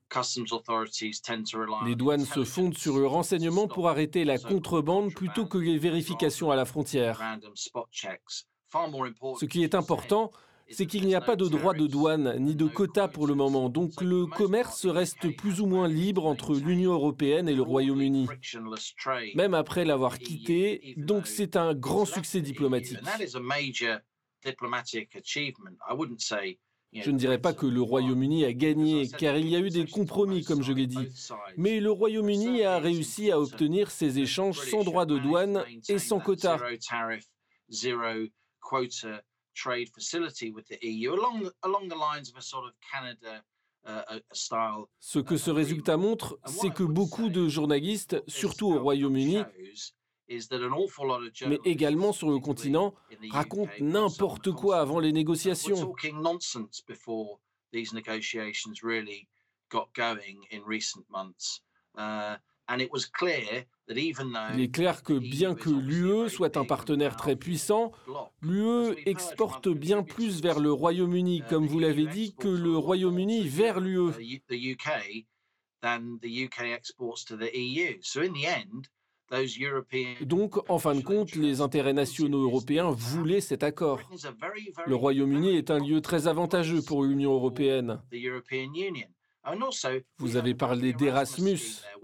Les 1.84 1.96
douanes 1.96 2.24
se 2.24 2.44
fondent 2.44 2.76
sur 2.76 2.96
le 2.96 3.06
renseignement 3.06 3.68
pour 3.68 3.88
arrêter 3.88 4.24
la 4.24 4.38
contrebande 4.38 5.12
plutôt 5.12 5.46
que 5.46 5.58
les 5.58 5.78
vérifications 5.78 6.50
à 6.50 6.56
la 6.56 6.64
frontière. 6.64 7.22
Ce 8.72 9.44
qui 9.44 9.62
est 9.62 9.74
important, 9.74 10.30
c'est 10.70 10.86
qu'il 10.86 11.06
n'y 11.06 11.14
a 11.14 11.20
pas 11.20 11.36
de 11.36 11.46
droit 11.46 11.74
de 11.74 11.86
douane 11.86 12.36
ni 12.38 12.54
de 12.54 12.66
quota 12.66 13.08
pour 13.08 13.26
le 13.26 13.34
moment, 13.34 13.68
donc 13.68 14.00
le 14.00 14.26
commerce 14.26 14.86
reste 14.86 15.36
plus 15.36 15.60
ou 15.60 15.66
moins 15.66 15.88
libre 15.88 16.26
entre 16.26 16.54
l'Union 16.54 16.92
européenne 16.92 17.48
et 17.48 17.54
le 17.54 17.62
Royaume-Uni, 17.62 18.28
même 19.34 19.54
après 19.54 19.84
l'avoir 19.84 20.18
quitté, 20.18 20.94
donc 20.96 21.26
c'est 21.26 21.56
un 21.56 21.74
grand 21.74 22.04
succès 22.04 22.40
diplomatique. 22.40 22.98
Je 26.92 27.10
ne 27.10 27.18
dirais 27.18 27.38
pas 27.38 27.52
que 27.52 27.66
le 27.66 27.82
Royaume-Uni 27.82 28.44
a 28.44 28.52
gagné, 28.52 29.08
car 29.08 29.36
il 29.36 29.48
y 29.48 29.56
a 29.56 29.60
eu 29.60 29.68
des 29.68 29.86
compromis, 29.86 30.42
comme 30.42 30.62
je 30.62 30.72
l'ai 30.72 30.86
dit. 30.86 31.08
Mais 31.56 31.80
le 31.80 31.90
Royaume-Uni 31.90 32.62
a 32.62 32.78
réussi 32.78 33.30
à 33.30 33.38
obtenir 33.38 33.90
ces 33.90 34.18
échanges 34.18 34.58
sans 34.70 34.84
droit 34.84 35.04
de 35.04 35.18
douane 35.18 35.64
et 35.88 35.98
sans 35.98 36.18
quota. 36.18 36.58
Trade 39.58 39.88
facility 39.92 40.50
with 40.50 40.66
the 40.68 40.78
EU 40.82 41.14
along 41.14 41.42
the, 41.44 41.52
along 41.62 41.88
the 41.88 41.96
lines 41.96 42.30
of 42.30 42.36
a 42.36 42.42
sort 42.42 42.64
of 42.66 42.72
Canada 42.92 43.42
uh, 43.86 44.02
uh, 44.08 44.20
style 44.32 44.86
Ce 45.00 45.18
que 45.18 45.36
ce 45.36 45.50
résultat 45.50 45.96
montre, 45.96 46.38
c'est 46.46 46.72
que 46.72 46.84
beaucoup 46.84 47.28
de 47.28 47.48
journalistes, 47.48 48.22
surtout 48.26 48.72
au 48.72 48.80
Royaume-Uni, 48.80 49.38
mais 51.46 51.58
également 51.64 52.12
sur 52.12 52.30
le 52.30 52.38
continent, 52.38 52.94
racontent 53.30 53.72
n'importe 53.80 54.52
quoi 54.52 54.80
avant 54.80 55.00
les 55.00 55.12
négociations. 55.12 55.94
Il 64.54 64.60
est 64.60 64.70
clair 64.70 65.02
que 65.02 65.18
bien 65.18 65.54
que 65.54 65.70
l'UE 65.70 66.28
soit 66.28 66.56
un 66.56 66.64
partenaire 66.64 67.16
très 67.16 67.36
puissant, 67.36 67.92
l'UE 68.42 68.94
exporte 69.06 69.68
bien 69.68 70.02
plus 70.02 70.42
vers 70.42 70.60
le 70.60 70.72
Royaume-Uni, 70.72 71.42
comme 71.48 71.66
vous 71.66 71.78
l'avez 71.78 72.06
dit, 72.06 72.34
que 72.34 72.48
le 72.48 72.76
Royaume-Uni 72.76 73.48
vers 73.48 73.80
l'UE. 73.80 74.12
Donc, 80.22 80.70
en 80.70 80.78
fin 80.78 80.94
de 80.94 81.02
compte, 81.02 81.34
les 81.34 81.60
intérêts 81.60 81.92
nationaux 81.92 82.42
européens 82.44 82.90
voulaient 82.90 83.40
cet 83.40 83.62
accord. 83.62 84.00
Le 84.86 84.94
Royaume-Uni 84.94 85.56
est 85.56 85.70
un 85.70 85.78
lieu 85.78 86.00
très 86.00 86.28
avantageux 86.28 86.82
pour 86.82 87.04
l'Union 87.04 87.32
européenne. 87.32 88.00
Vous 90.18 90.36
avez 90.36 90.54
parlé 90.54 90.92
d'Erasmus. 90.92 91.60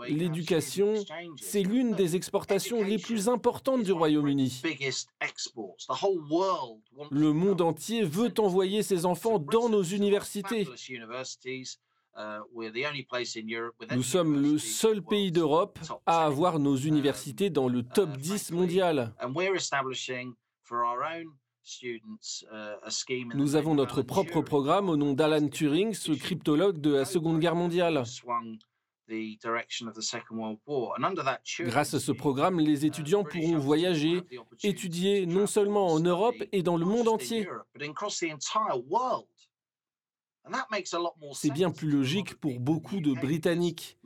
L'éducation, 0.08 0.94
c'est 1.40 1.62
l'une 1.62 1.94
des 1.94 2.16
exportations 2.16 2.82
les 2.82 2.98
plus 2.98 3.28
importantes 3.28 3.82
du 3.82 3.92
Royaume-Uni. 3.92 4.62
Le 7.10 7.32
monde 7.32 7.60
entier 7.60 8.04
veut 8.04 8.32
envoyer 8.38 8.82
ses 8.82 9.06
enfants 9.06 9.38
dans 9.38 9.68
nos 9.68 9.82
universités. 9.82 10.68
Nous 13.90 14.02
sommes 14.02 14.40
le 14.40 14.58
seul 14.58 15.02
pays 15.02 15.32
d'Europe 15.32 15.78
à 16.06 16.24
avoir 16.24 16.58
nos 16.58 16.76
universités 16.76 17.50
dans 17.50 17.68
le 17.68 17.82
top 17.82 18.16
10 18.16 18.52
mondial. 18.52 19.12
Nous 23.34 23.56
avons 23.56 23.74
notre 23.74 24.02
propre 24.02 24.42
programme 24.42 24.88
au 24.88 24.96
nom 24.96 25.12
d'Alan 25.12 25.48
Turing, 25.48 25.94
ce 25.94 26.12
cryptologue 26.12 26.80
de 26.80 26.92
la 26.92 27.04
Seconde 27.04 27.40
Guerre 27.40 27.56
mondiale. 27.56 28.04
Grâce 31.60 31.94
à 31.94 32.00
ce 32.00 32.12
programme, 32.12 32.60
les 32.60 32.86
étudiants 32.86 33.24
pourront 33.24 33.58
voyager, 33.58 34.22
étudier 34.62 35.26
non 35.26 35.46
seulement 35.46 35.88
en 35.88 36.00
Europe 36.00 36.36
et 36.52 36.62
dans 36.62 36.76
le 36.76 36.86
monde 36.86 37.08
entier. 37.08 37.46
C'est 41.32 41.52
bien 41.52 41.70
plus 41.70 41.90
logique 41.90 42.34
pour 42.34 42.60
beaucoup 42.60 43.00
de 43.00 43.12
Britanniques, 43.14 43.98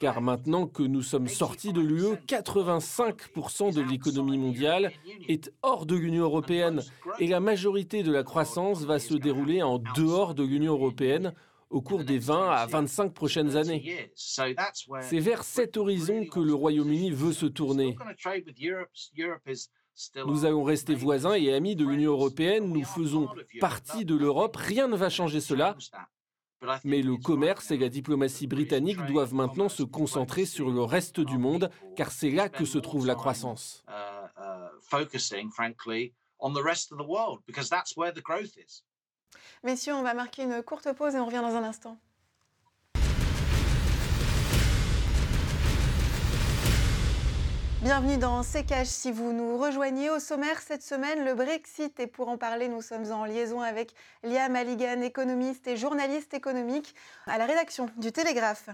car 0.00 0.20
maintenant 0.20 0.66
que 0.66 0.82
nous 0.82 1.02
sommes 1.02 1.28
sortis 1.28 1.72
de 1.72 1.80
l'UE, 1.80 2.16
85% 2.26 3.72
de 3.72 3.80
l'économie 3.80 4.38
mondiale 4.38 4.92
est 5.28 5.52
hors 5.62 5.86
de 5.86 5.94
l'Union 5.94 6.24
européenne 6.24 6.82
et 7.20 7.28
la 7.28 7.40
majorité 7.40 8.02
de 8.02 8.10
la 8.10 8.24
croissance 8.24 8.82
va 8.82 8.98
se 8.98 9.14
dérouler 9.14 9.62
en 9.62 9.78
dehors 9.78 10.34
de 10.34 10.42
l'Union 10.42 10.72
européenne 10.72 11.32
au 11.70 11.80
cours 11.80 12.04
des 12.04 12.18
20 12.18 12.50
à 12.50 12.66
25 12.66 13.12
prochaines 13.12 13.56
années. 13.56 14.10
C'est 14.14 15.18
vers 15.18 15.44
cet 15.44 15.76
horizon 15.76 16.24
que 16.26 16.40
le 16.40 16.54
Royaume-Uni 16.54 17.10
veut 17.10 17.32
se 17.32 17.46
tourner. 17.46 17.96
Nous 20.26 20.44
allons 20.44 20.64
rester 20.64 20.94
voisins 20.94 21.34
et 21.34 21.52
amis 21.52 21.76
de 21.76 21.84
l'Union 21.84 22.12
européenne, 22.12 22.72
nous 22.72 22.84
faisons 22.84 23.28
partie 23.60 24.04
de 24.04 24.14
l'Europe, 24.14 24.56
rien 24.56 24.88
ne 24.88 24.96
va 24.96 25.08
changer 25.08 25.40
cela. 25.40 25.76
Mais 26.82 27.02
le 27.02 27.16
commerce 27.16 27.70
et 27.70 27.76
la 27.76 27.88
diplomatie 27.88 28.46
britannique 28.46 29.04
doivent 29.06 29.34
maintenant 29.34 29.68
se 29.68 29.82
concentrer 29.82 30.46
sur 30.46 30.70
le 30.70 30.82
reste 30.82 31.20
du 31.20 31.38
monde, 31.38 31.70
car 31.96 32.10
c'est 32.10 32.30
là 32.30 32.48
que 32.48 32.64
se 32.64 32.78
trouve 32.78 33.06
la 33.06 33.14
croissance. 33.14 33.84
Messieurs, 39.62 39.94
on 39.94 40.02
va 40.02 40.14
marquer 40.14 40.42
une 40.44 40.62
courte 40.62 40.92
pause 40.92 41.14
et 41.14 41.18
on 41.18 41.26
revient 41.26 41.42
dans 41.42 41.54
un 41.54 41.64
instant. 41.64 41.98
Bienvenue 47.84 48.16
dans 48.16 48.40
CKH. 48.42 48.86
Si 48.86 49.12
vous 49.12 49.34
nous 49.34 49.58
rejoignez 49.58 50.08
au 50.08 50.18
sommaire 50.18 50.58
cette 50.62 50.82
semaine, 50.82 51.22
le 51.22 51.34
Brexit. 51.34 52.00
Et 52.00 52.06
pour 52.06 52.30
en 52.30 52.38
parler, 52.38 52.66
nous 52.68 52.80
sommes 52.80 53.12
en 53.12 53.26
liaison 53.26 53.60
avec 53.60 53.92
Liam 54.22 54.56
Halligan, 54.56 55.02
économiste 55.02 55.66
et 55.66 55.76
journaliste 55.76 56.32
économique 56.32 56.94
à 57.26 57.36
la 57.36 57.44
rédaction 57.44 57.90
du 57.98 58.10
Télégraphe. 58.10 58.70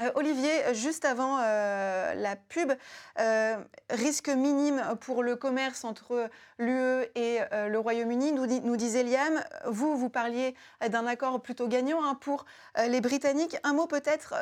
Euh, 0.00 0.10
Olivier, 0.14 0.74
juste 0.74 1.04
avant 1.04 1.38
euh, 1.40 2.14
la 2.14 2.36
pub, 2.36 2.72
euh, 3.18 3.56
risque 3.90 4.28
minime 4.28 4.82
pour 5.00 5.22
le 5.22 5.36
commerce 5.36 5.84
entre 5.84 6.30
l'UE 6.58 7.04
et 7.14 7.40
le 7.52 7.78
Royaume-Uni, 7.78 8.32
nous, 8.32 8.46
nous, 8.46 8.76
disait 8.76 9.02
Liam. 9.02 9.42
Vous, 9.66 9.96
vous 9.96 10.10
parliez 10.10 10.54
d'un 10.86 11.06
accord 11.06 11.40
plutôt 11.40 11.68
gagnant 11.68 12.04
hein, 12.04 12.14
pour 12.14 12.44
les 12.76 13.00
Britanniques. 13.00 13.56
Un 13.64 13.72
mot 13.72 13.86
peut-être 13.86 14.34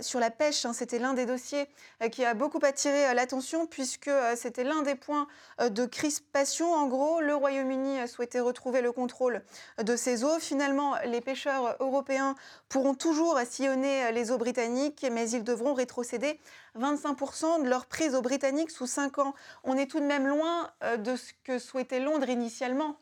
sur 0.00 0.18
la 0.18 0.30
pêche. 0.30 0.64
Hein. 0.66 0.72
c'était 0.72 0.98
l'un 0.98 1.14
des 1.14 1.26
dossiers 1.26 1.68
qui 2.10 2.24
a 2.24 2.34
beaucoup 2.34 2.58
attiré 2.64 3.14
l'attention 3.14 3.66
puisque 3.66 4.10
c'était 4.34 4.64
l'un 4.64 4.82
des 4.82 4.96
points 4.96 5.28
de 5.60 5.86
crispation. 5.86 6.72
En 6.72 6.88
gros, 6.88 7.20
le 7.20 7.36
Royaume-Uni 7.36 8.08
souhaitait 8.08 8.40
retrouver 8.40 8.82
le 8.82 8.90
contrôle 8.90 9.42
de 9.80 9.94
ses 9.94 10.24
eaux. 10.24 10.40
Finalement, 10.40 10.96
les 11.04 11.20
pêcheurs 11.20 11.76
européens 11.78 12.34
pourront 12.68 12.94
toujours 12.94 13.38
sillonner 13.48 14.10
les 14.10 14.32
eaux 14.32 14.38
britanniques 14.38 14.99
mais 15.08 15.30
ils 15.30 15.44
devront 15.44 15.72
rétrocéder 15.72 16.38
25% 16.78 17.64
de 17.64 17.68
leur 17.68 17.86
prise 17.86 18.14
aux 18.14 18.22
Britanniques 18.22 18.70
sous 18.70 18.86
5 18.86 19.18
ans. 19.18 19.34
On 19.64 19.76
est 19.76 19.86
tout 19.86 20.00
de 20.00 20.04
même 20.04 20.26
loin 20.26 20.70
euh, 20.82 20.96
de 20.96 21.16
ce 21.16 21.32
que 21.44 21.58
souhaitait 21.58 22.00
Londres 22.00 22.28
initialement. 22.28 22.98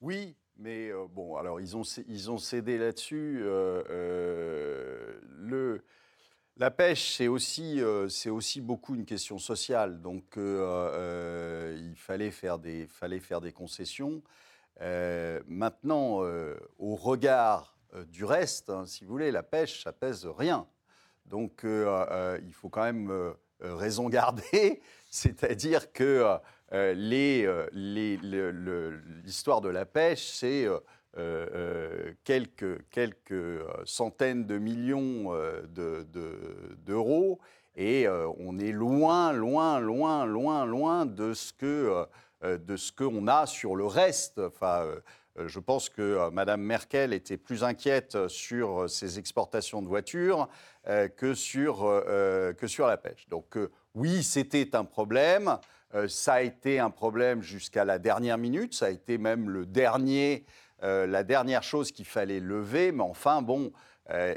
Oui, 0.00 0.34
mais 0.56 0.88
euh, 0.88 1.06
bon, 1.08 1.36
alors 1.36 1.60
ils 1.60 1.76
ont, 1.76 1.82
ils 2.08 2.30
ont 2.30 2.38
cédé 2.38 2.78
là-dessus. 2.78 3.42
Euh, 3.42 5.12
la 6.58 6.70
pêche, 6.70 7.14
c'est 7.16 7.28
aussi, 7.28 7.82
c'est 8.08 8.30
aussi 8.30 8.62
beaucoup 8.62 8.94
une 8.94 9.04
question 9.04 9.38
sociale. 9.38 10.00
Donc 10.00 10.36
il 10.36 11.94
fallait 11.96 12.30
faire 12.30 12.58
des, 12.58 12.86
fallait 12.86 13.20
faire 13.20 13.42
des 13.42 13.52
concessions. 13.52 14.22
maintenant, 14.80 16.22
au 16.78 16.96
regard 16.96 17.76
du 18.08 18.24
reste, 18.24 18.70
hein, 18.70 18.86
si 18.86 19.04
vous 19.04 19.10
voulez, 19.10 19.30
la 19.30 19.42
pêche, 19.42 19.84
ça 19.84 19.92
pèse 19.92 20.24
rien. 20.24 20.66
Donc 21.30 21.64
euh, 21.64 22.04
euh, 22.10 22.38
il 22.46 22.52
faut 22.52 22.68
quand 22.68 22.84
même 22.84 23.10
euh, 23.10 23.32
raison 23.60 24.08
garder, 24.08 24.80
c'est-à-dire 25.10 25.92
que 25.92 26.38
l'histoire 29.24 29.60
de 29.60 29.68
la 29.68 29.86
pêche, 29.86 30.28
c'est 30.28 30.68
quelques, 32.24 32.82
centaines 33.84 34.46
de 34.46 34.58
millions 34.58 35.32
d'euros. 36.84 37.40
et 37.76 38.06
on 38.08 38.58
est 38.58 38.72
loin, 38.72 39.32
loin, 39.32 39.80
loin, 39.80 40.26
loin, 40.26 40.66
loin 40.66 41.06
de 41.06 41.32
ce 41.32 41.52
que 41.52 42.06
ce 42.42 42.92
qu'on 42.92 43.26
a 43.26 43.46
sur 43.46 43.74
le 43.74 43.86
reste. 43.86 44.40
Je 45.46 45.58
pense 45.58 45.88
que 45.88 46.30
Mme 46.30 46.62
Merkel 46.62 47.12
était 47.12 47.36
plus 47.36 47.64
inquiète 47.64 48.28
sur 48.28 48.88
ses 48.88 49.18
exportations 49.18 49.82
de 49.82 49.88
voitures 49.88 50.48
euh, 50.88 51.08
que, 51.08 51.34
sur, 51.34 51.84
euh, 51.84 52.04
euh, 52.06 52.52
que 52.52 52.68
sur 52.68 52.86
la 52.86 52.96
pêche. 52.96 53.28
Donc 53.28 53.58
oui, 53.96 54.22
c'était 54.22 54.76
un 54.76 54.84
problème. 54.84 55.58
ça 56.06 56.34
a 56.34 56.42
été 56.42 56.78
un 56.78 56.90
problème 56.90 57.42
jusqu'à 57.42 57.84
la 57.84 57.98
dernière 57.98 58.38
minute. 58.38 58.72
Ça 58.72 58.86
a 58.86 58.90
été 58.90 59.18
même 59.18 59.50
le 59.50 59.66
dernier, 59.66 60.44
la 60.82 61.24
dernière 61.24 61.64
chose 61.64 61.90
qu'il 61.90 62.04
fallait 62.04 62.38
lever. 62.38 62.92
Mais 62.92 63.02
enfin, 63.02 63.42
bon, 63.42 63.72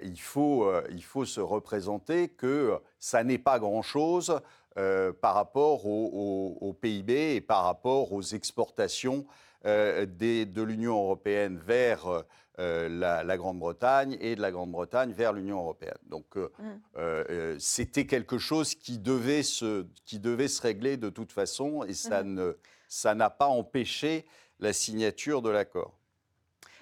il, 0.02 0.20
faut, 0.20 0.72
il 0.90 1.04
faut 1.04 1.26
se 1.26 1.42
représenter 1.42 2.30
que 2.30 2.80
ça 2.98 3.24
n'est 3.24 3.38
pas 3.38 3.60
grand-chose 3.60 4.40
par 4.76 5.34
rapport 5.34 5.86
au, 5.86 6.74
PIB 6.82 7.36
et 7.36 7.42
par 7.42 7.66
rapport 7.66 8.14
aux 8.14 8.22
exportations 8.22 9.26
des, 9.66 10.46
de 10.46 10.62
l'Union 10.62 10.96
européenne 10.96 11.58
vers 11.58 12.26
euh, 12.60 12.90
la, 12.90 13.38
Grande-Bretagne 13.38 14.18
et 14.20 14.36
de 14.36 14.42
la 14.42 14.52
Grande-Bretagne 14.52 15.14
vers 15.14 15.32
l'Union 15.32 15.60
européenne. 15.60 15.98
Donc 16.08 16.26
euh, 16.36 16.50
mm. 16.60 16.64
euh, 16.98 17.56
c'était 17.58 18.06
quelque 18.06 18.38
chose 18.38 18.76
qui 18.76 18.98
devait, 18.98 19.44
se, 19.44 19.86
qui 20.04 20.20
devait 20.20 20.50
se 20.50 20.62
régler 20.62 20.98
de 20.98 21.10
toute 21.10 21.32
façon 21.32 21.86
et 21.86 21.94
ça 21.94 22.22
mm. 22.22 22.34
ne, 22.34 22.58
ça 22.90 23.16
n'a 23.16 23.30
pas 23.30 23.48
empêché 23.48 24.26
la 24.60 24.74
signature 24.74 25.42
de 25.42 25.50
l'accord. 25.50 25.99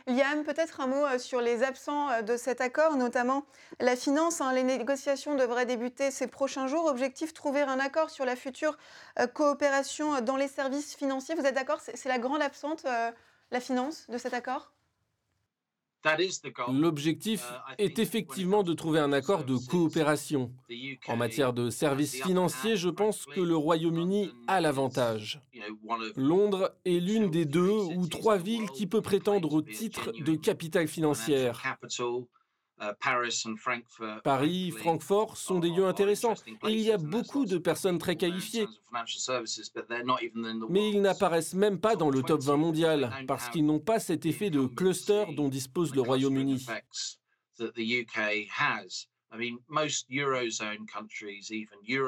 Liam, 0.08 0.44
peut-être 0.46 0.80
un 0.80 0.88
mot 0.88 1.18
sur 1.18 1.42
les 1.42 1.64
absents 1.64 2.22
de 2.22 2.38
cet 2.38 2.62
accord, 2.62 2.96
notamment 2.96 3.46
la 3.82 3.96
finance. 3.98 4.40
Hein. 4.40 4.54
les 4.54 4.64
négociations 4.64 5.36
devraient 5.36 5.66
débuter 5.66 6.12
ces 6.12 6.28
prochains 6.28 6.68
jours. 6.68 6.86
Objectif, 6.86 7.34
trouver 7.34 7.62
un 7.62 7.80
accord 7.80 8.10
sur 8.10 8.24
la 8.24 8.38
future 8.38 8.78
coopération 9.34 10.22
dans 10.22 10.38
les 10.38 10.48
services 10.48 10.96
financiers. 10.96 11.36
Vous 11.36 11.46
êtes 11.46 11.56
d'accord? 11.56 11.82
C'est 11.82 12.08
la 12.08 12.20
grande 12.20 12.42
absente, 12.42 12.86
la 13.52 13.60
finance, 13.60 14.08
de 14.10 14.18
cet 14.18 14.34
accord? 14.34 14.72
L'objectif 16.72 17.46
uh, 17.52 17.74
est 17.78 18.00
effectivement 18.00 18.64
de 18.64 18.74
trouver 18.74 19.00
un 19.00 19.14
accord 19.14 19.44
de 19.44 19.58
coopération. 19.58 20.52
En 21.08 21.16
matière 21.16 21.54
de 21.54 21.70
services 21.70 22.22
financiers, 22.22 22.78
je 22.78 22.90
pense 22.90 23.26
que 23.26 23.42
le 23.42 23.56
Royaume-Uni 23.56 24.32
a 24.48 24.62
l'avantage. 24.62 25.42
Londres 26.16 26.74
est 26.86 27.00
l'une 27.00 27.30
des 27.30 27.46
deux 27.46 27.70
ou 27.70 28.08
trois 28.08 28.38
villes 28.38 28.70
qui 28.72 28.88
peut 28.88 29.02
prétendre 29.02 29.54
au 29.54 29.62
titre 29.62 30.12
de 30.12 30.36
capitale 30.36 30.88
financière. 30.88 31.62
Euh, 32.80 32.94
Paris, 34.24 34.72
Francfort 34.72 35.36
sont 35.36 35.60
des 35.60 35.70
lieux 35.70 35.86
intéressants 35.86 36.36
et 36.46 36.72
il 36.72 36.82
y 36.82 36.92
a 36.92 36.98
beaucoup 36.98 37.46
de 37.46 37.58
personnes 37.58 37.98
très 37.98 38.16
qualifiées. 38.16 38.68
Mais 40.70 40.90
ils 40.90 41.02
n'apparaissent 41.02 41.56
même 41.56 41.80
pas 41.80 41.96
dans 41.96 42.10
le 42.10 42.22
top 42.22 42.42
20 42.42 42.58
mondial 42.58 43.26
parce 43.28 43.50
qu'ils 43.50 43.66
n'ont 43.66 43.80
pas 43.80 44.00
cet 44.00 44.26
effet 44.26 44.50
de 44.50 44.66
cluster 44.68 45.26
dont 45.36 45.50
dispose 45.50 45.96
le 45.96 46.02
Royaume-Uni. 46.02 46.66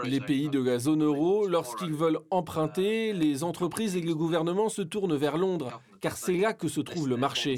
Les 0.03 0.21
pays 0.21 0.49
de 0.49 0.63
la 0.63 0.79
zone 0.79 1.03
euro, 1.03 1.47
lorsqu'ils 1.47 1.93
veulent 1.93 2.19
emprunter, 2.29 3.13
les 3.13 3.43
entreprises 3.43 3.95
et 3.95 4.01
les 4.01 4.13
gouvernements 4.13 4.69
se 4.69 4.81
tournent 4.81 5.15
vers 5.15 5.37
Londres, 5.37 5.81
car 5.99 6.15
c'est 6.15 6.37
là 6.37 6.53
que 6.53 6.67
se 6.67 6.79
trouve 6.79 7.09
le 7.09 7.17
marché. 7.17 7.55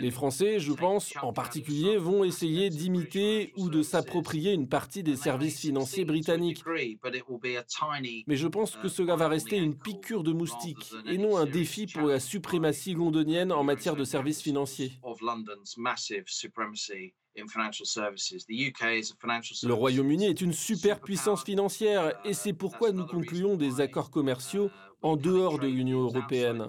Les 0.00 0.10
Français, 0.10 0.60
je 0.60 0.72
pense, 0.72 1.14
en 1.22 1.32
particulier, 1.32 1.96
vont 1.96 2.24
essayer 2.24 2.68
d'imiter 2.68 3.52
ou 3.56 3.70
de 3.70 3.82
s'approprier 3.82 4.52
une 4.52 4.68
partie 4.68 5.02
des 5.02 5.16
services 5.16 5.60
financiers 5.60 6.04
britanniques. 6.04 6.62
Mais 8.26 8.36
je 8.36 8.48
pense 8.48 8.76
que 8.76 8.86
uh, 8.86 8.90
cela 8.90 9.16
va 9.16 9.28
rester 9.28 9.56
une 9.56 9.76
piqûre 9.78 10.22
de 10.22 10.32
moustique 10.32 10.92
et 11.06 11.16
non 11.18 11.36
un 11.36 11.46
défi 11.46 11.86
pour 11.86 12.06
la 12.08 12.20
suprématie 12.20 12.94
londonienne 12.94 13.52
en 13.52 13.64
matière 13.64 13.96
de 13.96 14.04
services 14.04 14.42
financiers. 14.42 14.92
Le 19.62 19.72
Royaume-Uni 19.72 20.26
est 20.26 20.40
une 20.40 20.52
superpuissance 20.52 21.44
financière 21.44 22.18
et 22.24 22.32
c'est 22.32 22.54
pourquoi 22.54 22.92
nous 22.92 23.06
concluons 23.06 23.56
des 23.56 23.80
accords 23.80 24.10
commerciaux 24.10 24.70
en 25.02 25.16
dehors 25.16 25.58
de 25.58 25.66
l'Union 25.68 26.02
européenne. 26.02 26.66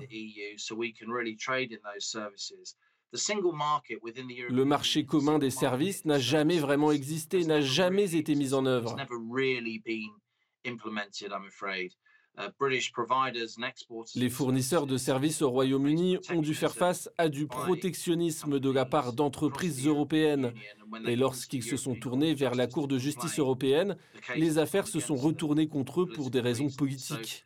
Le 4.50 4.64
marché 4.64 5.06
commun 5.06 5.40
des 5.40 5.50
services 5.50 6.06
n'a 6.06 6.20
jamais 6.20 6.60
vraiment 6.60 6.92
existé, 6.92 7.46
n'a 7.46 7.62
jamais 7.62 8.16
été 8.16 8.36
mis 8.36 8.54
en 8.54 8.66
œuvre. 8.66 8.96
Uh, 12.38 12.52
Les 14.16 14.30
fournisseurs 14.30 14.86
de 14.86 14.98
services 14.98 15.42
au 15.42 15.50
Royaume-Uni 15.50 16.18
ont 16.30 16.42
dû 16.42 16.54
faire 16.54 16.76
face 16.76 17.10
à 17.18 17.30
du 17.30 17.48
protectionnisme 17.48 18.60
de 18.60 18.70
la 18.70 18.86
part 18.86 19.14
d'entreprises 19.14 19.88
européennes. 19.88 20.54
Et 21.08 21.16
lorsqu'ils 21.16 21.64
se 21.64 21.78
sont 21.78 21.96
tournés 21.96 22.36
vers 22.36 22.54
la 22.54 22.68
Cour 22.68 22.88
de 22.88 23.00
justice 23.00 23.40
européenne, 23.40 23.98
les 24.36 24.60
affaires 24.60 24.88
se 24.88 25.00
sont 25.00 25.16
retournées 25.16 25.68
contre 25.68 26.02
eux 26.02 26.08
pour 26.08 26.30
des 26.30 26.42
raisons 26.42 26.70
politiques. 26.70 27.46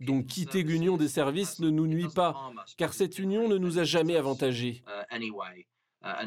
Donc 0.00 0.26
quitter 0.26 0.62
l'union 0.62 0.96
des 0.96 1.08
services 1.08 1.58
ne 1.58 1.68
nous 1.68 1.88
nuit 1.88 2.08
pas, 2.14 2.52
car 2.76 2.92
cette 2.92 3.18
union 3.18 3.48
ne 3.48 3.58
nous 3.58 3.78
a 3.78 3.84
jamais 3.84 4.16
avantagés. 4.16 4.84
Uh, 6.04 6.26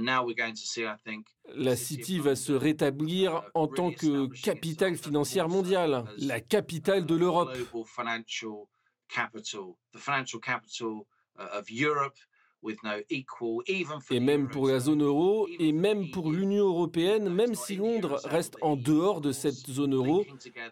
la 1.54 1.76
City 1.76 2.20
va 2.20 2.36
se 2.36 2.54
rétablir 2.54 3.36
uh, 3.36 3.50
en 3.56 3.68
tant 3.68 3.92
que 3.92 4.28
capitale 4.42 4.96
financière 4.96 5.50
mondiale, 5.50 6.06
la 6.18 6.40
capitale 6.40 7.06
de 7.06 7.16
l'Europe. 7.16 7.52
Et 14.10 14.20
même 14.20 14.48
pour 14.48 14.68
la 14.68 14.80
zone 14.80 15.04
euro 15.04 15.48
et 15.60 15.72
même 15.72 16.10
pour 16.12 16.32
e 16.32 16.36
l'Union 16.36 16.66
européenne, 16.66 17.30
même 17.30 17.54
si 17.54 17.76
Londres 17.76 18.20
reste 18.24 18.58
en 18.62 18.76
dehors 18.76 19.22
de 19.22 19.32
cette 19.32 19.54
zone 19.54 19.94
euro, 19.94 20.26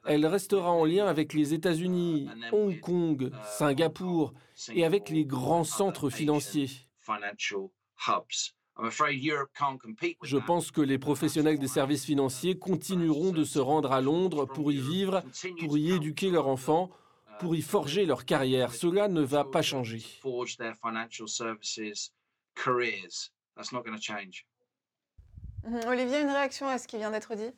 elle 0.06 0.26
restera 0.26 0.72
en 0.72 0.86
lien 0.86 1.06
avec 1.06 1.34
les 1.34 1.54
États-Unis, 1.54 2.30
uh, 2.30 2.56
Hong 2.56 2.80
Kong, 2.80 3.24
uh, 3.24 3.36
Singapour 3.58 4.34
et 4.74 4.86
avec 4.86 5.10
les 5.10 5.26
grands 5.26 5.66
centres 5.66 6.10
financiers. 6.10 6.70
Je 8.76 10.38
pense 10.38 10.72
que 10.72 10.82
les 10.82 10.98
professionnels 10.98 11.60
des 11.60 11.68
services 11.68 12.06
financiers 12.06 12.58
continueront 12.58 13.32
de 13.32 13.44
se 13.44 13.60
rendre 13.60 13.92
à 13.92 14.02
Londres 14.02 14.46
pour 14.46 14.72
y 14.72 14.78
vivre, 14.78 15.24
pour 15.60 15.78
y 15.78 15.92
éduquer 15.92 16.32
leurs 16.32 16.48
enfants, 16.48 16.90
pour 17.40 17.56
y 17.56 17.62
forger 17.62 18.06
leur 18.06 18.26
carrière. 18.26 18.74
Cela 18.74 19.08
ne 19.08 19.22
va 19.22 19.44
pas 19.44 19.62
changer. 19.62 20.04
careers. 22.56 23.32
That's 23.56 23.72
not 23.72 23.84
going 23.84 23.96
to 23.96 24.02
change. 24.02 24.46
Mhm. 25.64 25.88
Olivier, 25.88 26.22
une 26.22 26.30
réaction 26.30 26.68
à 26.68 26.78
ce 26.78 26.88
qui 26.88 26.98
vient 26.98 27.12
d'être 27.12 27.36
dit? 27.36 27.52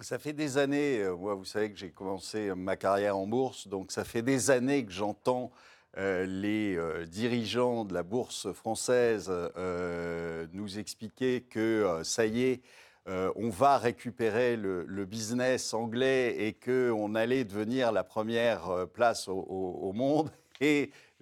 Ça 0.00 0.18
fait 0.18 0.32
des 0.32 0.58
années, 0.58 1.00
euh, 1.00 1.16
moi, 1.16 1.34
vous 1.34 1.44
savez 1.44 1.70
que 1.70 1.78
j'ai 1.78 1.90
commencé 1.90 2.52
ma 2.54 2.76
carrière 2.76 3.16
en 3.16 3.26
bourse, 3.26 3.68
donc 3.68 3.92
ça 3.92 4.04
fait 4.04 4.22
des 4.22 4.50
années 4.50 4.84
que 4.84 4.92
j'entends 4.92 5.52
euh, 5.96 6.26
les 6.26 6.76
euh, 6.76 7.06
dirigeants 7.06 7.84
de 7.84 7.94
la 7.94 8.02
bourse 8.02 8.52
française 8.52 9.30
euh, 9.30 10.46
nous 10.52 10.80
expliquer 10.80 11.42
que 11.42 12.00
ça 12.02 12.26
y 12.26 12.42
est, 12.42 12.62
on 13.06 13.50
va 13.50 13.76
récupérer 13.76 14.56
le, 14.56 15.04
business 15.04 15.74
anglais 15.74 16.46
et 16.46 16.54
qu'on 16.54 17.14
allait 17.14 17.44
devenir 17.44 17.92
la 17.92 18.02
première 18.02 18.86
place 18.94 19.28
au, 19.28 19.92
monde. 19.94 20.30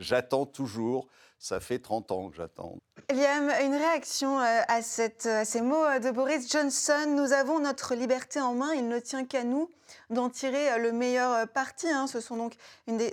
J'attends 0.03 0.47
toujours, 0.47 1.07
ça 1.39 1.59
fait 1.61 1.79
30 1.79 2.13
ans 2.13 2.29
que 2.31 2.37
j'attends. 2.37 2.77
Liam, 3.11 3.51
une 3.65 3.75
réaction 3.75 4.39
euh, 4.41 4.61
à, 4.69 4.81
ces 4.81 5.61
mots 5.61 5.85
euh, 5.85 5.99
de 5.99 6.11
Boris 6.11 6.51
Johnson. 6.51 7.05
Nous 7.09 7.33
avons 7.33 7.59
notre 7.59 7.95
liberté 7.95 8.41
en 8.41 8.55
main, 8.55 8.73
il 8.75 8.87
ne 8.89 8.99
tient 9.01 9.25
qu'à 9.25 9.43
nous 9.43 9.69
d'en 10.09 10.31
tirer 10.31 10.71
euh, 10.73 10.79
le 10.79 10.93
meilleur 10.93 11.49
parti. 11.49 11.89
hein. 11.89 12.07
Ce 12.07 12.21
sont 12.21 12.37
donc 12.37 12.55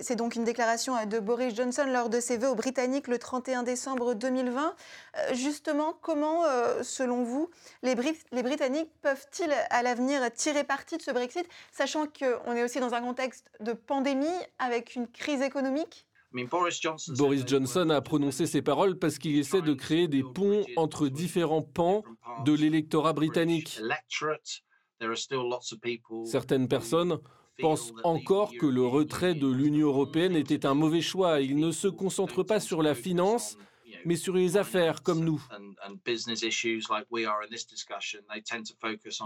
C'est 0.00 0.14
donc 0.14 0.36
une 0.36 0.44
déclaration 0.44 0.94
de 1.06 1.18
Boris 1.18 1.54
Johnson 1.56 1.84
lors 1.88 2.08
de 2.08 2.20
ses 2.20 2.36
vœux 2.36 2.50
aux 2.50 2.54
Britanniques 2.54 3.08
le 3.08 3.18
31 3.18 3.64
décembre 3.64 4.14
2020. 4.14 4.76
Euh, 5.16 5.34
Justement, 5.34 5.94
comment, 6.00 6.44
selon 6.82 7.24
vous, 7.24 7.50
les, 7.82 7.96
les 8.30 8.42
Britanniques 8.42 8.90
peuvent-ils 9.02 9.52
à 9.70 9.82
l'avenir 9.82 10.32
tirer 10.32 10.62
parti 10.62 10.96
de 10.96 11.02
ce 11.02 11.10
Brexit, 11.10 11.46
sachant 11.72 12.06
qu'on 12.06 12.52
est 12.54 12.62
aussi 12.62 12.78
dans 12.78 12.94
un 12.94 13.00
contexte 13.00 13.50
de 13.58 13.72
pandémie 13.72 14.28
avec 14.58 14.94
une 14.94 15.08
crise 15.08 15.42
économique? 15.42 16.06
Boris 16.32 17.44
Johnson. 17.46 17.90
a 17.90 18.00
prononcé 18.00 18.46
ces 18.46 18.62
paroles 18.62 18.98
parce 18.98 19.18
qu'il 19.18 19.36
essaie 19.36 19.62
de 19.62 19.74
créer 19.74 20.08
des 20.08 20.22
ponts 20.22 20.64
entre 20.76 21.08
différents 21.08 21.62
pans 21.62 22.02
de 22.44 22.52
l'électorat 22.52 23.12
britannique. 23.12 23.80
Certaines 26.24 26.68
personnes 26.68 27.18
pensent 27.60 27.92
encore 28.04 28.52
que 28.58 28.66
le 28.66 28.86
retrait 28.86 29.34
de 29.34 29.48
l'Union 29.48 29.88
européenne 29.88 30.36
était 30.36 30.66
un 30.66 30.74
mauvais 30.74 31.00
choix. 31.00 31.40
Ils 31.40 31.58
ne 31.58 31.72
se 31.72 31.88
concentrent 31.88 32.44
pas 32.44 32.60
sur 32.60 32.82
la 32.82 32.94
finance, 32.94 33.56
mais 34.04 34.16
sur 34.16 34.34
les 34.34 34.56
affaires 34.56 35.02
comme 35.02 35.24
nous. 35.24 35.42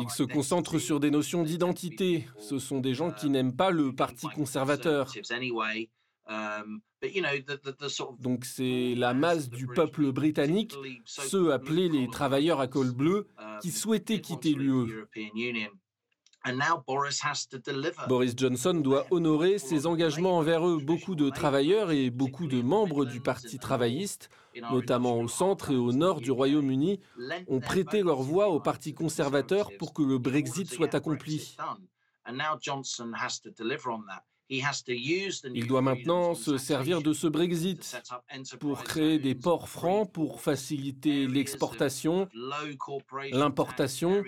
Ils 0.01 0.11
se 0.11 0.23
concentrent 0.23 0.79
sur 0.79 1.01
des 1.01 1.11
notions 1.11 1.43
d'identité. 1.43 2.27
Ce 2.39 2.59
sont 2.59 2.81
des 2.81 2.95
gens 2.95 3.13
qui 3.13 3.31
n'aiment 3.31 3.57
pas 3.57 3.71
le 3.71 3.95
Parti 3.95 4.27
conservateur. 4.29 5.13
Donc 8.19 8.45
c'est 8.45 8.95
la 8.97 9.13
masse 9.15 9.51
du 9.51 9.67
peuple 9.67 10.13
britannique, 10.13 10.75
ceux 11.05 11.53
appelés 11.53 11.89
les 11.89 12.09
travailleurs 12.09 12.61
à 12.61 12.67
col 12.67 12.93
bleu, 12.93 13.27
qui 13.61 13.71
souhaitaient 13.71 14.21
quitter 14.21 14.55
l'UE. 14.55 15.07
Boris 18.09 18.35
Johnson 18.37 18.75
doit 18.75 19.07
honorer 19.11 19.59
ses 19.59 19.87
engagements 19.87 20.37
envers 20.39 20.67
eux. 20.69 20.79
Beaucoup 20.79 21.15
de 21.15 21.31
travailleurs 21.31 21.91
et 21.91 22.11
beaucoup 22.11 22.47
de 22.47 22.61
membres 22.61 23.07
du 23.07 23.21
Parti 23.21 23.59
travailliste, 23.59 24.29
notamment 24.71 25.19
au 25.19 25.29
centre 25.29 25.71
et 25.71 25.77
au 25.77 25.93
nord 25.93 26.21
du 26.21 26.31
Royaume-Uni, 26.31 27.01
ont 27.49 27.61
prêté 27.61 28.03
leur 28.03 28.21
voix 28.21 28.49
au 28.49 28.61
Parti 28.61 28.93
conservateur 28.95 29.71
pour 29.79 29.95
que 29.95 30.03
le 30.03 30.19
Brexit 30.19 30.71
soit 30.71 30.95
accompli. 30.95 31.57
Il 34.51 35.67
doit 35.67 35.83
maintenant 35.83 36.35
se 36.35 36.59
servir 36.59 37.03
de 37.03 37.13
ce 37.13 37.27
Brexit 37.27 37.97
pour 38.61 38.83
créer 38.85 39.19
des 39.19 39.35
ports 39.35 39.69
francs, 39.69 40.13
pour 40.13 40.43
faciliter 40.43 41.27
l'exportation, 41.27 42.29
l'importation. 43.33 44.23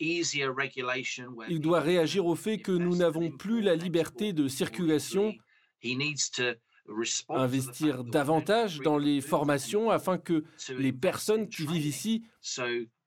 Il 0.00 1.60
doit 1.60 1.80
réagir 1.80 2.26
au 2.26 2.34
fait 2.34 2.58
que 2.58 2.72
nous 2.72 2.96
n'avons 2.96 3.30
plus 3.30 3.62
la 3.62 3.76
liberté 3.76 4.32
de 4.32 4.48
circulation, 4.48 5.34
investir 7.28 8.04
davantage 8.04 8.80
dans 8.80 8.98
les 8.98 9.20
formations 9.22 9.90
afin 9.90 10.18
que 10.18 10.44
les 10.70 10.92
personnes 10.92 11.48
qui 11.48 11.66
vivent 11.66 11.86
ici 11.86 12.24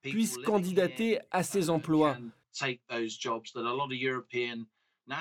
puissent 0.01 0.37
candidater 0.37 1.19
à 1.29 1.43
ces 1.43 1.69
emplois 1.69 2.17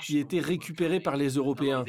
qui 0.03 0.19
étaient 0.19 0.41
récupérés 0.41 1.01
par 1.01 1.17
les 1.17 1.31
Européens. 1.31 1.85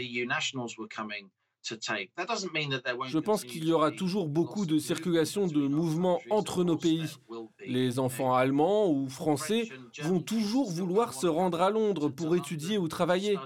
Je 3.08 3.18
pense 3.20 3.44
qu'il 3.44 3.66
y 3.66 3.72
aura 3.72 3.92
toujours 3.92 4.28
beaucoup 4.28 4.66
de 4.66 4.80
circulation 4.80 5.48
de 5.48 5.68
mouvements 5.68 6.22
entre 6.30 6.64
nos 6.64 6.78
pays. 6.78 7.06
Les 7.66 8.00
enfants 8.00 8.36
allemands 8.36 8.90
ou 8.90 9.10
français 9.10 9.70
vont 10.02 10.22
toujours 10.22 10.72
vouloir 10.72 11.14
se 11.14 11.28
rendre 11.28 11.62
à 11.62 11.70
Londres 11.70 12.10
pour 12.10 12.36
étudier 12.36 12.78
ou 12.78 12.88
travailler. 12.88 13.38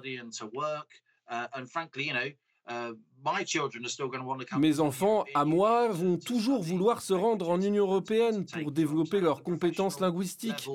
Mes 4.58 4.80
enfants, 4.80 5.26
à 5.34 5.46
moi, 5.46 5.88
vont 5.90 6.18
toujours 6.18 6.62
vouloir 6.62 7.02
se 7.02 7.14
rendre 7.14 7.50
en 7.50 7.62
Union 7.62 7.86
européenne 7.86 8.46
pour 8.46 8.72
développer 8.72 9.20
leurs 9.20 9.44
compétences 9.44 10.00
linguistiques. 10.00 10.70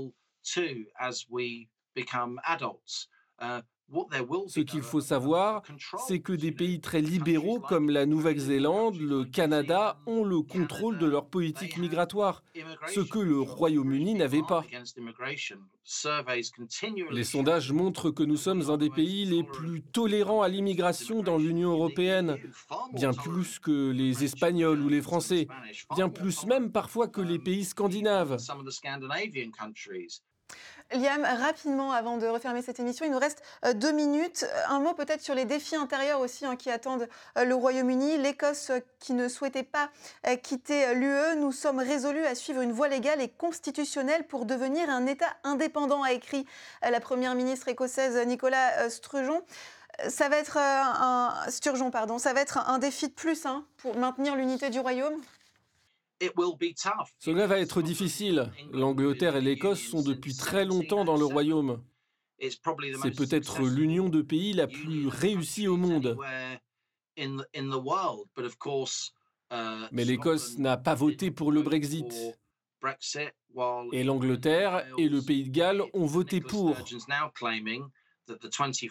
Ce 4.49 4.61
qu'il 4.61 4.83
faut 4.83 5.01
savoir, 5.01 5.63
c'est 6.09 6.19
que 6.19 6.33
des 6.33 6.51
pays 6.51 6.81
très 6.81 7.01
libéraux 7.01 7.61
comme 7.61 7.89
la 7.89 8.05
Nouvelle-Zélande, 8.05 8.99
le 8.99 9.25
Canada 9.25 9.99
ont 10.07 10.25
le 10.25 10.43
contrôle 10.43 10.99
de 10.99 11.07
leur 11.07 11.29
politique 11.29 11.79
migratoire, 11.79 12.43
ce 12.89 13.01
que 13.01 13.21
le 13.21 13.41
Royaume-Uni 13.41 14.15
n'avait 14.15 14.43
pas. 14.43 14.65
Les 17.11 17.25
sondages 17.25 17.73
montrent 17.73 18.11
que 18.11 18.25
nous 18.25 18.37
sommes 18.37 18.71
un 18.71 18.77
des 18.77 18.91
pays 18.91 19.25
les 19.25 19.45
plus 19.45 19.83
tolérants 19.83 20.43
à 20.43 20.49
l'immigration 20.49 21.23
dans 21.23 21.39
l'Union 21.39 21.71
européenne, 21.71 22.39
bien 22.93 23.13
plus 23.13 23.61
que 23.61 23.91
les 23.93 24.25
Espagnols 24.25 24.81
ou 24.81 24.89
les 24.89 25.03
Français, 25.03 25.47
bien 25.95 26.09
plus 26.09 26.45
même 26.47 26.73
parfois 26.73 27.07
que 27.07 27.21
les 27.21 27.39
pays 27.39 27.65
scandinaves. 27.65 28.37
Liam, 30.93 31.25
rapidement, 31.25 31.91
avant 31.91 32.17
de 32.17 32.29
refermer 32.29 32.63
cette 32.63 32.79
émission, 32.79 33.05
il 33.05 33.11
nous 33.11 33.19
reste 33.19 33.43
euh, 33.65 33.73
deux 33.73 33.91
minutes. 33.91 34.47
Un 34.69 34.79
mot 34.79 34.95
peut-être 34.95 35.21
sur 35.21 35.35
les 35.35 35.45
défis 35.45 35.75
intérieurs 35.75 36.21
aussi 36.21 36.47
hein, 36.47 36.55
qui 36.55 36.71
attendent 36.71 37.09
euh, 37.37 37.45
le 37.45 37.57
Royaume-Uni. 37.57 38.19
L'Écosse 38.19 38.71
euh, 38.71 38.79
qui 39.01 39.13
ne 39.13 39.27
souhaitait 39.27 39.65
pas 39.65 39.91
euh, 40.29 40.37
quitter 40.37 40.95
l'UE, 40.95 41.37
nous 41.39 41.51
sommes 41.51 41.81
résolus 41.81 42.25
à 42.25 42.37
suivre 42.37 42.61
une 42.61 42.71
voie 42.71 42.87
légale 42.87 43.21
et 43.21 43.29
constitutionnelle 43.29 44.29
pour 44.29 44.47
devenir 44.47 44.89
un 44.89 45.07
État 45.07 45.35
indépendant, 45.43 46.05
a 46.05 46.13
écrit 46.13 46.47
euh, 46.85 46.91
la 46.91 47.01
Première 47.01 47.35
ministre 47.35 47.67
écossaise 47.67 48.17
Nicolas 48.25 48.83
euh, 48.83 48.89
Sturgeon. 48.89 49.43
Ça 50.09 50.29
va 50.29 50.37
être 50.37 50.57
euh, 50.57 50.61
un 50.61 51.51
Sturgeon, 51.51 51.91
pardon. 51.91 52.19
Ça 52.19 52.33
va 52.33 52.43
être 52.43 52.59
un 52.59 52.79
défi 52.79 53.09
de 53.09 53.13
plus 53.13 53.45
hein, 53.45 53.65
pour 53.79 53.97
maintenir 53.97 54.37
l'unité 54.37 54.71
du 54.71 54.79
Royaume? 54.79 55.21
Cela 57.19 57.47
va 57.47 57.59
être 57.59 57.83
difficile. 57.83 58.51
L'Angleterre 58.73 59.37
et 59.37 59.41
l'Écosse 59.41 59.83
sont 59.83 60.03
depuis 60.03 60.35
très 60.35 60.65
longtemps 60.65 61.05
dans 61.05 61.17
le 61.17 61.25
royaume. 61.25 61.83
C'est 62.39 63.17
peut-être 63.17 63.63
l'union 63.63 64.09
de 64.09 64.23
pays 64.23 64.53
la 64.53 64.67
plus 64.67 65.09
réussie 65.09 65.69
au 65.69 65.77
monde. 65.77 66.19
Mais 69.93 70.05
l'Écosse 70.05 70.59
n'a 70.59 70.77
pas 70.77 70.95
voté 70.95 71.31
pour 71.31 71.53
le 71.53 71.63
Brexit. 71.63 72.13
Et 73.93 74.05
l'Angleterre 74.05 74.87
et 74.99 75.09
le 75.09 75.23
Pays 75.23 75.45
de 75.45 75.51
Galles 75.51 75.83
ont 75.95 76.07
voté 76.07 76.41
pour. 76.41 76.77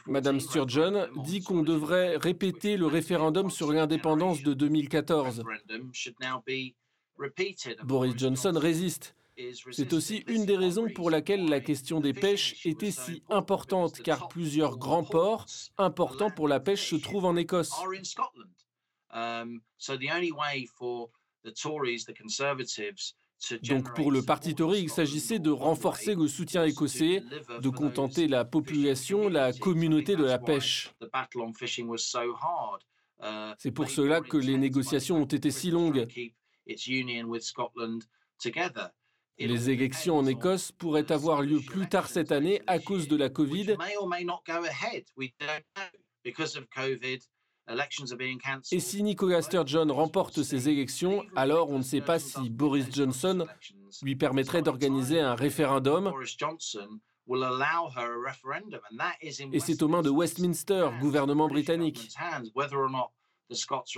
Madame 0.08 0.40
Sturgeon 0.40 1.08
dit 1.24 1.44
qu'on 1.44 1.62
devrait 1.62 2.18
répéter 2.18 2.78
le 2.78 2.88
référendum 2.88 3.50
sur 3.52 3.72
l'indépendance 3.72 4.42
de 4.42 4.54
2014. 4.54 5.44
Boris 7.84 8.14
Johnson 8.18 8.54
résiste. 8.56 9.16
C'est 9.72 9.92
aussi 9.92 10.24
une 10.28 10.46
des 10.46 10.56
raisons 10.56 10.88
pour 10.94 11.10
laquelle 11.10 11.46
la 11.50 11.60
question 11.60 12.00
des 12.00 12.14
pêches 12.14 12.66
était 12.66 12.92
si 12.92 13.22
importante, 13.30 14.02
car 14.02 14.30
plusieurs 14.30 14.78
grands 14.78 15.04
ports 15.04 15.46
importants 15.78 16.32
pour 16.32 16.48
la 16.48 16.60
pêche 16.60 16.90
se 16.90 16.96
trouvent 16.96 17.26
en 17.26 17.36
Écosse. 17.36 17.74
Donc 23.64 23.94
pour 23.94 24.12
le 24.12 24.22
Parti 24.24 24.56
Tory, 24.56 24.82
il 24.84 24.90
s'agissait 24.90 25.40
de 25.40 25.52
renforcer 25.52 26.16
le 26.16 26.28
soutien 26.28 26.64
écossais, 26.64 27.22
de 27.62 27.70
contenter 27.70 28.28
la 28.28 28.46
population, 28.46 29.30
la 29.30 29.54
communauté 29.54 30.16
de 30.16 30.24
la 30.24 30.40
pêche. 30.40 30.92
C'est 33.58 33.72
pour 33.72 33.90
cela 33.90 34.22
que 34.22 34.38
les 34.38 34.58
négociations 34.58 35.18
ont 35.18 35.26
été 35.26 35.52
si 35.52 35.72
longues. 35.72 36.08
Les 39.38 39.70
élections 39.70 40.18
en 40.18 40.26
Écosse 40.26 40.72
pourraient 40.72 41.12
avoir 41.12 41.42
lieu 41.42 41.60
plus 41.60 41.88
tard 41.90 42.08
cette 42.08 42.32
année 42.32 42.62
à 42.68 42.80
cause 42.80 43.08
de 43.08 43.16
la 43.16 43.30
Covid. 43.30 43.76
Et 48.72 48.80
si 48.80 49.04
Nicola 49.04 49.42
Sturgeon 49.42 49.88
remporte 49.94 50.44
ces 50.44 50.70
élections, 50.70 51.26
alors 51.36 51.70
on 51.72 51.80
ne 51.80 51.84
sait 51.84 52.02
pas 52.02 52.20
si 52.20 52.50
Boris 52.50 52.88
Johnson 52.94 53.48
lui 54.04 54.16
permettrait 54.16 54.62
d'organiser 54.62 55.20
un 55.20 55.36
référendum. 55.36 56.14
Et 59.22 59.60
c'est 59.60 59.82
aux 59.82 59.88
mains 59.88 60.04
de 60.04 60.10
Westminster, 60.12 60.90
gouvernement 61.02 61.48
britannique. 61.48 62.12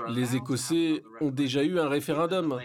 Les 0.09 0.35
Écossais 0.35 1.03
ont 1.21 1.31
déjà 1.31 1.63
eu 1.63 1.79
un 1.79 1.87
référendum 1.87 2.59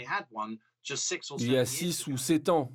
il 1.39 1.53
y 1.53 1.57
a 1.57 1.65
six 1.65 2.07
ou 2.07 2.17
sept 2.17 2.49
ans. 2.49 2.73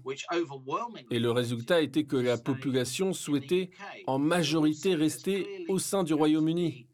Et 1.11 1.19
le 1.19 1.31
résultat 1.31 1.81
était 1.81 2.05
que 2.05 2.15
la 2.15 2.37
population 2.37 3.13
souhaitait 3.13 3.69
en 4.05 4.17
majorité 4.19 4.95
rester 4.95 5.65
au 5.67 5.79
sein 5.79 6.03
du 6.03 6.13
Royaume-Uni. 6.13 6.87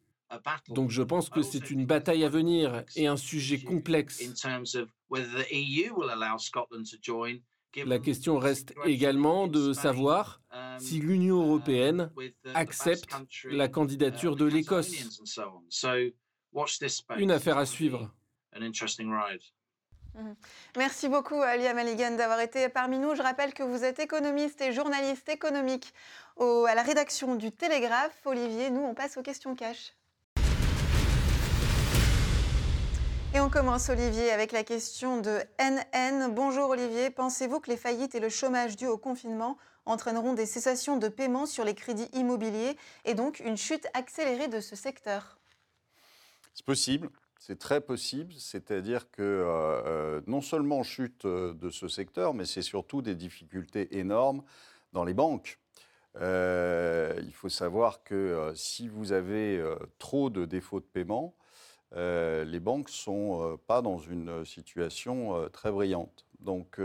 Donc 0.70 0.90
je 0.90 1.04
pense 1.04 1.30
que 1.30 1.44
c'est 1.44 1.70
une 1.70 1.86
bataille 1.86 2.24
à 2.24 2.30
venir 2.30 2.84
et 2.96 3.06
un 3.06 3.18
sujet 3.18 3.60
complexe. 3.60 4.24
La 7.86 8.00
question 8.00 8.38
reste 8.38 8.74
également 8.86 9.48
de 9.48 9.74
savoir 9.74 10.42
si 10.80 11.00
l'Union 11.00 11.44
européenne 11.44 12.12
accepte 12.54 13.16
la 13.46 13.68
candidature 13.68 14.36
de 14.36 14.46
l'Écosse. 14.46 15.22
Une 17.18 17.32
affaire 17.32 17.58
à 17.58 17.66
suivre. 17.66 18.10
Mhm. 20.16 20.36
Merci 20.78 21.10
beaucoup, 21.10 21.42
Alia 21.42 21.74
Maligan, 21.74 22.12
d'avoir 22.12 22.40
été 22.40 22.70
parmi 22.70 23.00
nous. 23.00 23.16
Je 23.16 23.24
rappelle 23.24 23.54
que 23.54 23.64
vous 23.64 23.84
êtes 23.84 24.00
économiste 24.00 24.62
et 24.62 24.72
journaliste 24.72 25.28
économique 25.30 25.94
à 26.40 26.76
la 26.76 26.84
rédaction 26.84 27.36
du 27.36 27.52
Télégraphe. 27.52 28.20
Olivier, 28.26 28.70
nous, 28.70 28.82
on 28.82 28.94
passe 28.94 29.18
aux 29.18 29.24
questions 29.24 29.56
cash. 29.56 29.94
Et 33.36 33.40
on 33.40 33.50
commence, 33.50 33.90
Olivier, 33.90 34.30
avec 34.30 34.52
la 34.52 34.64
question 34.64 35.20
de 35.20 35.40
NN. 35.58 36.32
Bonjour, 36.32 36.70
Olivier. 36.70 37.10
Pensez-vous 37.10 37.60
que 37.60 37.72
les 37.72 37.78
faillites 37.78 38.14
et 38.14 38.20
le 38.20 38.30
chômage 38.30 38.76
dû 38.76 38.86
au 38.86 39.00
confinement 39.00 39.58
entraîneront 39.88 40.34
des 40.34 40.46
cessations 40.46 40.98
de 40.98 41.08
paiement 41.08 41.48
sur 41.48 41.66
les 41.66 41.74
crédits 41.74 42.10
immobiliers 42.14 42.78
et 43.06 43.16
donc 43.16 43.40
une 43.40 43.58
chute 43.58 43.88
accélérée 43.96 44.50
de 44.50 44.60
ce 44.60 44.76
secteur? 44.76 45.40
C'est 46.54 46.66
possible. 46.66 47.10
C'est 47.46 47.60
très 47.60 47.82
possible, 47.82 48.32
c'est-à-dire 48.38 49.12
que 49.12 49.22
euh, 49.22 49.46
euh, 49.86 50.22
non 50.28 50.40
seulement 50.40 50.82
chute 50.82 51.26
euh, 51.26 51.54
de 51.54 51.70
ce 51.70 51.90
secteur, 51.90 52.34
mais 52.34 52.46
c'est 52.46 52.62
surtout 52.62 53.02
des 53.02 53.16
difficultés 53.16 53.98
énormes 53.98 54.44
dans 54.94 55.04
les 55.04 55.14
banques. 55.14 55.60
il 56.22 57.34
faut 57.34 57.50
savoir 57.50 58.04
que 58.04 58.54
si 58.56 58.88
vous 58.88 59.12
avez 59.12 59.62
trop 59.98 60.30
de 60.30 60.46
défauts 60.46 60.80
de 60.80 60.86
paiement, 60.86 61.36
les 61.92 62.60
banques 62.62 62.88
ne 62.88 62.94
sont 62.94 63.60
pas 63.68 63.82
dans 63.82 63.98
une 63.98 64.46
situation 64.46 65.50
très 65.50 65.72
brillante. 65.72 66.26
Donc 66.40 66.80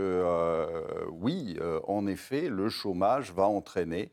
oui, 1.11 1.57
en 1.87 2.07
effet, 2.07 2.49
le 2.49 2.69
chômage 2.69 3.31
va 3.31 3.47
entraîner 3.47 4.11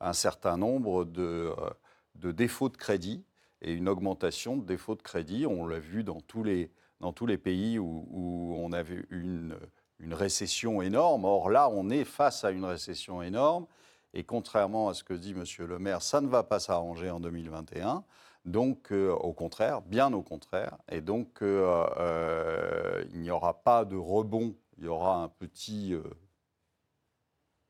un 0.00 0.14
certain 0.14 0.56
nombre 0.56 1.04
de 1.04 2.32
défauts 2.32 2.70
de 2.70 2.78
crédit 2.78 3.22
et 3.64 3.72
une 3.72 3.88
augmentation 3.88 4.56
de 4.56 4.64
défauts 4.64 4.94
de 4.94 5.02
crédit. 5.02 5.46
On 5.46 5.66
l'a 5.66 5.78
vu 5.78 6.04
dans 6.04 6.20
tous 6.20 6.44
les, 6.44 6.70
dans 7.00 7.12
tous 7.12 7.26
les 7.26 7.38
pays 7.38 7.78
où, 7.78 8.54
on 8.56 8.72
avait 8.72 9.04
une, 9.10 9.56
une 9.98 10.14
récession 10.14 10.82
énorme. 10.82 11.24
Or 11.24 11.50
là, 11.50 11.68
on 11.70 11.88
est 11.90 12.04
face 12.04 12.44
à 12.44 12.50
une 12.50 12.64
récession 12.64 13.22
énorme. 13.22 13.66
Et 14.12 14.22
contrairement 14.22 14.88
à 14.88 14.94
ce 14.94 15.02
que 15.02 15.14
dit 15.14 15.32
M. 15.32 15.44
Le 15.66 15.78
Maire, 15.78 16.02
ça 16.02 16.20
ne 16.20 16.28
va 16.28 16.44
pas 16.44 16.60
s'arranger 16.60 17.10
en 17.10 17.20
2021. 17.20 18.04
Donc, 18.44 18.92
euh, 18.92 19.10
au 19.10 19.32
contraire, 19.32 19.80
bien 19.80 20.12
au 20.12 20.22
contraire. 20.22 20.76
Et 20.90 21.00
donc, 21.00 21.42
euh, 21.42 21.86
euh, 21.96 23.04
il 23.12 23.20
n'y 23.20 23.30
aura 23.30 23.62
pas 23.62 23.84
de 23.84 23.96
rebond. 23.96 24.54
Il 24.76 24.84
y 24.84 24.88
aura 24.88 25.22
un 25.22 25.28
petit, 25.28 25.94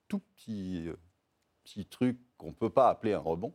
tout 0.09 0.19
petit, 0.19 0.91
petit 1.63 1.85
truc 1.85 2.19
qu'on 2.39 2.49
ne 2.49 2.53
peut 2.53 2.71
pas 2.71 2.89
appeler 2.89 3.13
un 3.13 3.19
rebond. 3.19 3.53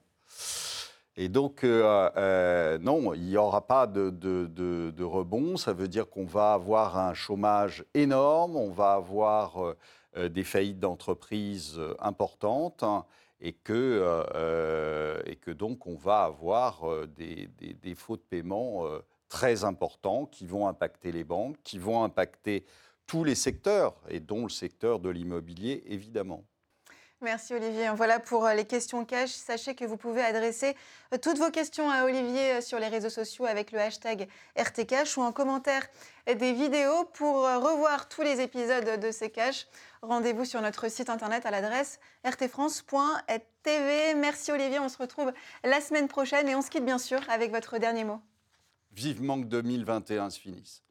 Et 1.21 1.27
donc, 1.27 1.65
euh, 1.65 2.09
euh, 2.15 2.77
non, 2.77 3.13
il 3.13 3.25
n'y 3.25 3.35
aura 3.35 3.67
pas 3.67 3.87
de, 3.87 5.03
rebond. 5.03 5.57
Ça 5.57 5.73
veut 5.73 5.89
dire 5.89 6.09
qu'on 6.09 6.23
va 6.23 6.53
avoir 6.53 6.97
un 6.97 7.13
chômage 7.13 7.83
énorme, 7.93 8.55
on 8.55 8.69
va 8.69 8.93
avoir 8.93 9.75
euh, 10.15 10.29
des 10.29 10.45
faillites 10.45 10.79
d'entreprises 10.79 11.77
importantes 11.99 12.85
et, 13.41 13.51
que, 13.51 14.23
et 15.25 15.35
que 15.35 15.51
donc 15.51 15.87
on 15.87 15.97
va 15.97 16.23
avoir 16.23 17.05
des, 17.07 17.49
des 17.57 17.73
de 17.73 18.15
paiement 18.29 18.85
très 19.27 19.65
importants 19.65 20.25
qui 20.25 20.45
vont 20.45 20.69
impacter 20.69 21.11
les 21.11 21.25
banques, 21.25 21.57
qui 21.65 21.79
vont 21.79 22.01
impacter 22.01 22.63
tous 23.07 23.25
les 23.25 23.35
secteurs, 23.35 23.95
et 24.07 24.21
dont 24.21 24.43
le 24.43 24.49
secteur 24.49 24.99
de 24.99 25.09
l'immobilier, 25.09 25.83
évidemment. 25.87 26.45
Merci 27.21 27.53
Olivier. 27.53 27.89
Voilà 27.95 28.17
pour 28.21 28.45
euh, 28.45 28.53
les 28.53 28.63
questions 28.63 29.03
cash. 29.03 29.31
Sachez 29.31 29.75
que 29.75 29.83
vous 29.83 29.97
pouvez 29.97 30.21
adresser 30.21 30.77
euh, 31.13 31.17
toutes 31.17 31.37
vos 31.37 31.51
questions 31.51 31.89
à 31.89 32.05
Olivier 32.05 32.53
euh, 32.53 32.61
sur 32.61 32.79
les 32.79 32.87
réseaux 32.87 33.09
sociaux 33.09 33.45
avec 33.45 33.73
le 33.73 33.79
hashtag 33.79 34.29
RTCash 34.55 35.17
ou 35.17 35.21
en 35.21 35.33
commentaire 35.33 35.85
des 36.27 36.53
vidéos. 36.53 37.03
Pour 37.13 37.43
revoir 37.43 38.07
tous 38.07 38.21
les 38.21 38.39
épisodes 38.39 39.01
de 39.01 39.11
ces 39.11 39.29
cash, 39.29 39.67
rendez-vous 40.01 40.45
sur 40.45 40.61
notre 40.61 40.89
site 40.89 41.09
internet 41.09 41.45
à 41.45 41.51
l'adresse 41.51 41.99
rtfrance.tv. 42.23 44.15
Merci 44.15 44.53
Olivier. 44.53 44.79
On 44.79 44.87
se 44.87 44.97
retrouve 44.97 45.33
la 45.65 45.81
semaine 45.81 46.07
prochaine 46.07 46.47
et 46.47 46.55
on 46.55 46.61
se 46.61 46.69
quitte 46.69 46.85
bien 46.85 46.99
sûr 46.99 47.19
avec 47.29 47.51
votre 47.51 47.79
dernier 47.79 48.05
mot. 48.05 48.21
Vivement 48.93 49.41
que 49.41 49.45
2021 49.45 50.29
se 50.29 50.39
finisse. 50.39 50.83